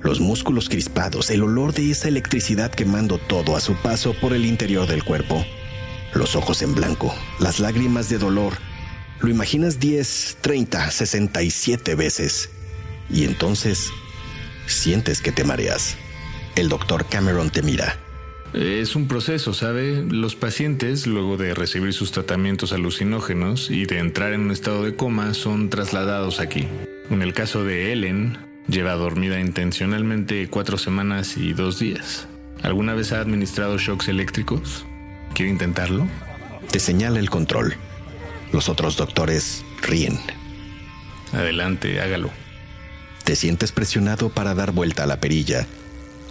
los 0.00 0.20
músculos 0.20 0.68
crispados, 0.68 1.30
el 1.30 1.42
olor 1.42 1.74
de 1.74 1.90
esa 1.90 2.06
electricidad 2.06 2.70
quemando 2.70 3.18
todo 3.18 3.56
a 3.56 3.60
su 3.60 3.74
paso 3.74 4.14
por 4.20 4.34
el 4.34 4.46
interior 4.46 4.86
del 4.86 5.02
cuerpo, 5.02 5.44
los 6.14 6.36
ojos 6.36 6.62
en 6.62 6.76
blanco, 6.76 7.12
las 7.40 7.58
lágrimas 7.58 8.08
de 8.08 8.18
dolor. 8.18 8.52
Lo 9.20 9.28
imaginas 9.28 9.80
10, 9.80 10.38
30, 10.42 10.92
67 10.92 11.96
veces. 11.96 12.50
Y 13.10 13.24
entonces 13.24 13.90
sientes 14.68 15.20
que 15.20 15.32
te 15.32 15.42
mareas. 15.42 15.96
El 16.54 16.68
doctor 16.68 17.06
Cameron 17.08 17.50
te 17.50 17.62
mira. 17.62 17.98
Es 18.54 18.94
un 18.94 19.08
proceso, 19.08 19.52
¿sabe? 19.52 20.04
Los 20.08 20.36
pacientes, 20.36 21.08
luego 21.08 21.36
de 21.36 21.54
recibir 21.54 21.92
sus 21.92 22.12
tratamientos 22.12 22.72
alucinógenos 22.72 23.68
y 23.68 23.84
de 23.84 23.98
entrar 23.98 24.32
en 24.32 24.42
un 24.42 24.52
estado 24.52 24.84
de 24.84 24.94
coma, 24.94 25.34
son 25.34 25.70
trasladados 25.70 26.38
aquí. 26.38 26.68
En 27.10 27.22
el 27.22 27.34
caso 27.34 27.64
de 27.64 27.92
Ellen, 27.92 28.38
lleva 28.68 28.92
dormida 28.94 29.40
intencionalmente 29.40 30.46
cuatro 30.48 30.78
semanas 30.78 31.36
y 31.36 31.52
dos 31.52 31.80
días. 31.80 32.28
¿Alguna 32.62 32.94
vez 32.94 33.12
ha 33.12 33.20
administrado 33.20 33.76
shocks 33.76 34.06
eléctricos? 34.06 34.86
¿Quiere 35.34 35.50
intentarlo? 35.50 36.06
Te 36.70 36.78
señala 36.78 37.18
el 37.18 37.30
control. 37.30 37.74
Los 38.52 38.68
otros 38.68 38.96
doctores 38.96 39.64
ríen. 39.82 40.20
Adelante, 41.32 42.00
hágalo. 42.00 42.30
Te 43.24 43.34
sientes 43.34 43.72
presionado 43.72 44.28
para 44.28 44.54
dar 44.54 44.70
vuelta 44.70 45.02
a 45.02 45.06
la 45.06 45.18
perilla 45.18 45.66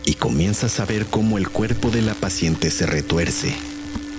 y 0.06 0.16
comienzas 0.16 0.80
a 0.80 0.86
ver 0.86 1.06
cómo 1.06 1.38
el 1.38 1.50
cuerpo 1.50 1.90
de 1.90 2.02
la 2.02 2.14
paciente 2.14 2.72
se 2.72 2.86
retuerce, 2.86 3.56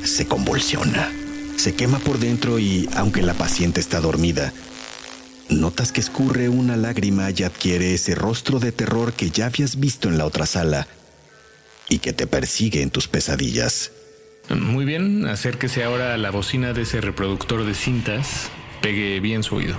se 0.02 0.26
convulsiona, 0.26 1.12
se 1.56 1.74
quema 1.74 1.98
por 1.98 2.18
dentro 2.18 2.58
y, 2.58 2.88
aunque 2.94 3.22
la 3.22 3.34
paciente 3.34 3.80
está 3.80 4.00
dormida, 4.00 4.52
notas 5.48 5.92
que 5.92 6.00
escurre 6.00 6.48
una 6.48 6.76
lágrima 6.76 7.28
y 7.30 7.42
adquiere 7.42 7.94
ese 7.94 8.14
rostro 8.14 8.60
de 8.60 8.72
terror 8.72 9.12
que 9.12 9.30
ya 9.30 9.46
habías 9.46 9.78
visto 9.78 10.08
en 10.08 10.18
la 10.18 10.26
otra 10.26 10.46
sala 10.46 10.86
y 11.88 11.98
que 11.98 12.12
te 12.12 12.26
persigue 12.26 12.82
en 12.82 12.90
tus 12.90 13.08
pesadillas. 13.08 13.92
Muy 14.48 14.84
bien, 14.84 15.26
acérquese 15.26 15.84
ahora 15.84 16.14
a 16.14 16.18
la 16.18 16.30
bocina 16.30 16.72
de 16.72 16.82
ese 16.82 17.00
reproductor 17.00 17.64
de 17.64 17.74
cintas, 17.74 18.50
pegue 18.82 19.20
bien 19.20 19.42
su 19.42 19.56
oído. 19.56 19.76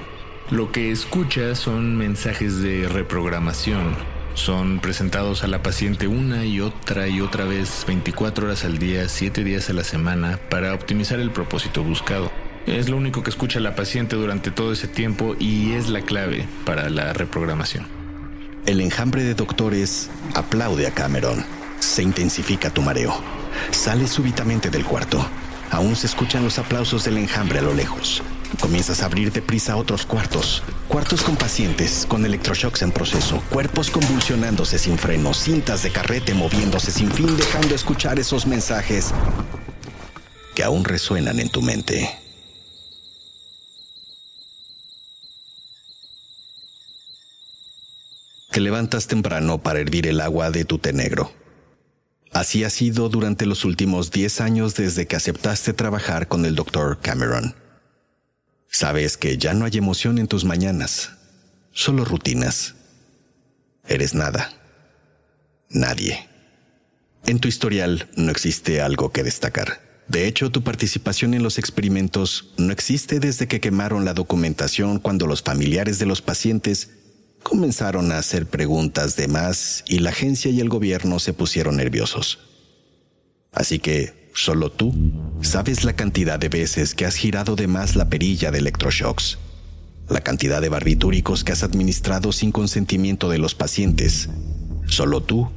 Lo 0.52 0.72
que 0.72 0.92
escucha 0.92 1.56
son 1.56 1.98
mensajes 1.98 2.62
de 2.62 2.88
reprogramación 2.88 4.15
son 4.36 4.80
presentados 4.80 5.44
a 5.44 5.48
la 5.48 5.64
paciente 5.64 6.08
una 6.08 6.46
y 6.46 6.62
otra 6.62 7.08
y 7.08 7.22
otra 7.22 7.46
vez 7.46 7.86
24 7.88 8.46
horas 8.46 8.66
al 8.66 8.78
día, 8.78 9.10
7 9.10 9.44
días 9.44 9.70
a 9.70 9.74
la 9.74 9.84
semana 9.84 10.40
para 10.50 10.74
optimizar 10.74 11.20
el 11.20 11.32
propósito 11.32 11.84
buscado. 11.84 12.32
Es 12.68 12.90
lo 12.90 12.98
único 12.98 13.24
que 13.24 13.30
escucha 13.30 13.60
la 13.60 13.76
paciente 13.76 14.16
durante 14.16 14.52
todo 14.52 14.74
ese 14.74 14.88
tiempo 14.88 15.36
y 15.40 15.74
es 15.74 15.90
la 15.90 16.02
clave 16.02 16.48
para 16.66 16.90
la 16.90 17.14
reprogramación. 17.14 17.88
El 18.66 18.82
enjambre 18.82 19.24
de 19.24 19.36
doctores 19.36 20.10
aplaude 20.34 20.88
a 20.88 20.92
Cameron. 20.92 21.46
Se 21.80 22.04
intensifica 22.04 22.70
tu 22.70 22.82
mareo. 22.82 23.14
Sale 23.72 24.08
súbitamente 24.08 24.70
del 24.70 24.84
cuarto. 24.84 25.26
Aún 25.72 25.96
se 25.96 26.08
escuchan 26.08 26.44
los 26.44 26.60
aplausos 26.60 27.06
del 27.06 27.18
enjambre 27.18 27.60
a 27.60 27.62
lo 27.62 27.74
lejos. 27.74 28.24
Comienzas 28.60 29.02
a 29.02 29.06
abrir 29.06 29.32
deprisa 29.32 29.76
otros 29.76 30.06
cuartos. 30.06 30.64
Cuartos 30.88 31.22
con 31.22 31.36
pacientes, 31.36 32.06
con 32.08 32.26
electroshocks 32.26 32.82
en 32.82 32.92
proceso, 32.92 33.42
cuerpos 33.50 33.90
convulsionándose 33.90 34.78
sin 34.80 34.98
freno, 34.98 35.34
cintas 35.34 35.84
de 35.84 35.92
carrete 35.92 36.34
moviéndose 36.34 36.92
sin 36.92 37.12
fin, 37.12 37.36
dejando 37.38 37.76
escuchar 37.76 38.20
esos 38.20 38.46
mensajes 38.46 39.14
que 40.56 40.64
aún 40.64 40.86
resuenan 40.86 41.40
en 41.40 41.50
tu 41.50 41.62
mente. 41.62 42.10
Te 48.52 48.62
levantas 48.62 49.08
temprano 49.08 49.62
para 49.62 49.80
hervir 49.80 50.08
el 50.08 50.22
agua 50.22 50.50
de 50.50 50.64
tu 50.64 50.78
té 50.78 50.94
negro. 50.94 51.30
Así 52.32 52.64
ha 52.64 52.70
sido 52.70 53.10
durante 53.10 53.46
los 53.46 53.66
últimos 53.66 54.12
10 54.12 54.42
años 54.42 54.76
desde 54.76 55.08
que 55.08 55.18
aceptaste 55.18 55.74
trabajar 55.74 56.30
con 56.30 56.46
el 56.46 56.56
Dr. 56.56 57.00
Cameron. 57.02 57.65
Sabes 58.78 59.16
que 59.16 59.38
ya 59.38 59.54
no 59.54 59.64
hay 59.64 59.78
emoción 59.78 60.18
en 60.18 60.28
tus 60.28 60.44
mañanas, 60.44 61.12
solo 61.72 62.04
rutinas. 62.04 62.76
Eres 63.88 64.14
nada. 64.14 64.52
Nadie. 65.70 66.28
En 67.26 67.40
tu 67.40 67.48
historial 67.48 68.10
no 68.18 68.32
existe 68.32 68.82
algo 68.82 69.14
que 69.14 69.24
destacar. 69.24 69.80
De 70.10 70.28
hecho, 70.28 70.52
tu 70.52 70.62
participación 70.62 71.34
en 71.34 71.42
los 71.42 71.58
experimentos 71.58 72.54
no 72.58 72.74
existe 72.74 73.22
desde 73.22 73.48
que 73.48 73.62
quemaron 73.62 74.04
la 74.04 74.14
documentación 74.14 75.00
cuando 75.00 75.26
los 75.26 75.42
familiares 75.42 75.98
de 75.98 76.08
los 76.08 76.22
pacientes 76.22 76.90
comenzaron 77.44 78.12
a 78.12 78.18
hacer 78.18 78.46
preguntas 78.46 79.16
de 79.16 79.30
más 79.30 79.86
y 79.88 80.00
la 80.00 80.10
agencia 80.10 80.52
y 80.52 80.60
el 80.60 80.68
gobierno 80.68 81.20
se 81.20 81.32
pusieron 81.32 81.78
nerviosos. 81.78 82.40
Así 83.54 83.80
que 83.80 84.25
Solo 84.36 84.70
tú 84.70 84.94
sabes 85.42 85.86
la 85.86 85.94
cantidad 85.94 86.38
de 86.38 86.50
veces 86.50 86.94
que 86.94 87.06
has 87.06 87.16
girado 87.16 87.56
de 87.56 87.68
más 87.68 87.96
la 87.96 88.10
perilla 88.10 88.52
de 88.52 88.60
electroshocks, 88.60 89.38
la 90.10 90.20
cantidad 90.20 90.62
de 90.62 90.68
barbitúricos 90.68 91.46
que 91.46 91.54
has 91.54 91.64
administrado 91.64 92.34
sin 92.34 92.52
consentimiento 92.52 93.30
de 93.30 93.38
los 93.38 93.56
pacientes. 93.56 94.30
Solo 94.88 95.24
tú 95.24 95.50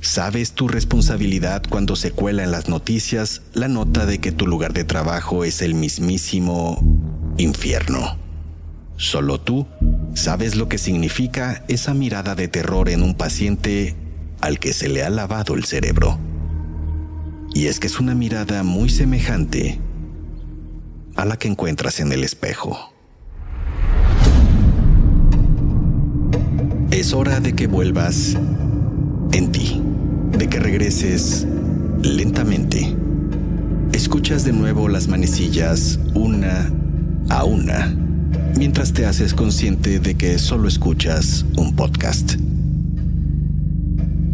sabes 0.00 0.52
tu 0.52 0.68
responsabilidad 0.68 1.64
cuando 1.68 1.96
se 1.96 2.12
cuela 2.12 2.44
en 2.44 2.52
las 2.52 2.68
noticias 2.68 3.42
la 3.52 3.66
nota 3.66 4.06
de 4.06 4.20
que 4.20 4.30
tu 4.30 4.46
lugar 4.46 4.74
de 4.74 4.84
trabajo 4.84 5.44
es 5.44 5.60
el 5.60 5.74
mismísimo 5.74 6.78
infierno. 7.36 8.16
Solo 8.96 9.40
tú 9.40 9.66
sabes 10.14 10.54
lo 10.54 10.68
que 10.68 10.78
significa 10.78 11.64
esa 11.66 11.94
mirada 11.94 12.36
de 12.36 12.46
terror 12.46 12.90
en 12.90 13.02
un 13.02 13.16
paciente 13.16 13.96
al 14.40 14.60
que 14.60 14.72
se 14.72 14.88
le 14.88 15.02
ha 15.02 15.10
lavado 15.10 15.54
el 15.56 15.64
cerebro. 15.64 16.29
Y 17.52 17.66
es 17.66 17.80
que 17.80 17.88
es 17.88 17.98
una 17.98 18.14
mirada 18.14 18.62
muy 18.62 18.88
semejante 18.88 19.80
a 21.16 21.24
la 21.24 21.36
que 21.36 21.48
encuentras 21.48 22.00
en 22.00 22.12
el 22.12 22.24
espejo. 22.24 22.92
Es 26.90 27.12
hora 27.12 27.40
de 27.40 27.54
que 27.54 27.66
vuelvas 27.66 28.36
en 29.32 29.52
ti, 29.52 29.82
de 30.32 30.48
que 30.48 30.60
regreses 30.60 31.46
lentamente. 32.02 32.96
Escuchas 33.92 34.44
de 34.44 34.52
nuevo 34.52 34.88
las 34.88 35.08
manecillas 35.08 35.98
una 36.14 36.70
a 37.28 37.44
una, 37.44 37.94
mientras 38.56 38.92
te 38.92 39.06
haces 39.06 39.34
consciente 39.34 39.98
de 40.00 40.14
que 40.14 40.38
solo 40.38 40.68
escuchas 40.68 41.44
un 41.56 41.74
podcast. 41.74 42.36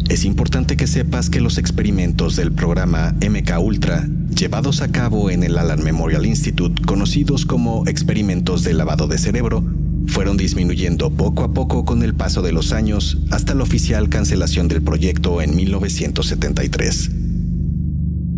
Es 0.08 0.24
importante 0.24 0.76
que 0.76 0.86
sepas 0.86 1.30
que 1.30 1.40
los 1.40 1.58
experimentos 1.58 2.36
del 2.36 2.52
programa 2.52 3.16
MK 3.20 3.58
Ultra, 3.58 4.08
llevados 4.32 4.80
a 4.80 4.92
cabo 4.92 5.30
en 5.30 5.42
el 5.42 5.58
Alan 5.58 5.82
Memorial 5.82 6.26
Institute, 6.26 6.80
conocidos 6.84 7.44
como 7.44 7.86
experimentos 7.88 8.62
de 8.62 8.74
lavado 8.74 9.08
de 9.08 9.18
cerebro, 9.18 9.64
fueron 10.06 10.36
disminuyendo 10.36 11.10
poco 11.10 11.42
a 11.42 11.52
poco 11.52 11.84
con 11.84 12.04
el 12.04 12.14
paso 12.14 12.40
de 12.42 12.52
los 12.52 12.72
años 12.72 13.18
hasta 13.32 13.54
la 13.54 13.64
oficial 13.64 14.08
cancelación 14.08 14.68
del 14.68 14.82
proyecto 14.82 15.42
en 15.42 15.56
1973. 15.56 17.10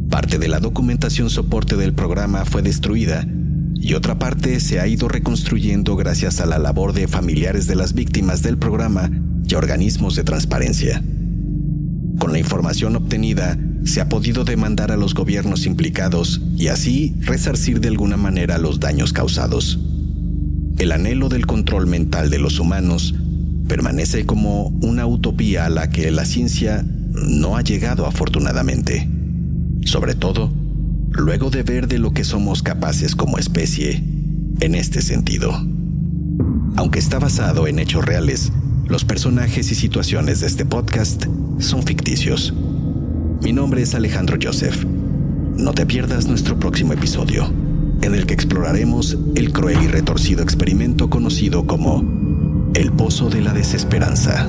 Parte 0.09 0.39
de 0.39 0.49
la 0.49 0.61
documentación 0.61 1.29
soporte 1.29 1.77
del 1.77 1.93
programa 1.93 2.47
fue 2.47 2.63
destruida 2.63 3.29
y 3.75 3.93
otra 3.93 4.19
parte 4.19 4.59
se 4.61 4.81
ha 4.81 4.87
ido 4.87 5.07
reconstruyendo 5.07 5.97
gracias 5.97 6.41
a 6.41 6.47
la 6.47 6.59
labor 6.59 6.95
de 6.95 7.09
familiares 7.09 7.67
de 7.67 7.77
las 7.77 7.93
víctimas 7.93 8.41
del 8.41 8.57
programa 8.57 9.11
y 9.47 9.55
organismos 9.55 10.17
de 10.17 10.25
transparencia. 10.25 11.03
Con 12.19 12.33
la 12.33 12.39
información 12.39 12.97
obtenida, 12.97 13.57
se 13.85 14.01
ha 14.01 14.09
podido 14.09 14.45
demandar 14.45 14.93
a 14.93 14.97
los 14.97 15.15
gobiernos 15.15 15.67
implicados 15.67 16.41
y 16.57 16.69
así 16.69 17.15
resarcir 17.21 17.81
de 17.81 17.89
alguna 17.89 18.17
manera 18.17 18.59
los 18.59 18.81
daños 18.81 19.13
causados. 19.13 19.79
El 20.79 20.93
anhelo 20.93 21.29
del 21.29 21.47
control 21.47 21.87
mental 21.87 22.31
de 22.31 22.39
los 22.39 22.61
humanos 22.61 23.15
permanece 23.69 24.27
como 24.27 24.69
una 24.83 25.07
utopía 25.07 25.67
a 25.67 25.71
la 25.71 25.91
que 25.91 26.11
la 26.11 26.25
ciencia 26.25 26.85
no 27.13 27.57
ha 27.57 27.63
llegado 27.63 28.07
afortunadamente. 28.07 29.09
Sobre 29.85 30.15
todo, 30.15 30.53
luego 31.11 31.51
de 31.51 31.63
ver 31.63 31.89
de 31.89 31.99
lo 31.99 32.13
que 32.13 32.25
somos 32.25 32.63
capaces 32.63 33.15
como 33.15 33.39
especie 33.39 34.03
en 34.61 34.75
este 34.75 35.03
sentido. 35.03 35.53
Aunque 36.77 36.99
está 36.99 37.19
basado 37.19 37.67
en 37.67 37.79
hechos 37.79 38.05
reales, 38.05 38.53
los 38.89 39.05
personajes 39.05 39.71
y 39.71 39.75
situaciones 39.75 40.41
de 40.41 40.47
este 40.47 40.65
podcast 40.65 41.27
son 41.59 41.83
ficticios. 41.83 42.55
Mi 43.43 43.53
nombre 43.53 43.83
es 43.83 43.95
Alejandro 43.95 44.39
Joseph. 44.43 44.85
No 44.85 45.73
te 45.73 45.85
pierdas 45.85 46.27
nuestro 46.27 46.59
próximo 46.59 46.95
episodio, 46.95 47.53
en 48.01 48.15
el 48.15 48.27
que 48.27 48.33
exploraremos 48.33 49.19
el 49.35 49.53
cruel 49.53 49.83
y 49.83 49.89
retorcido 49.89 50.43
experimento 50.43 51.11
conocido 51.11 51.67
como 51.67 52.71
el 52.75 52.91
Pozo 52.93 53.29
de 53.29 53.43
la 53.43 53.53
Desesperanza. 53.53 54.49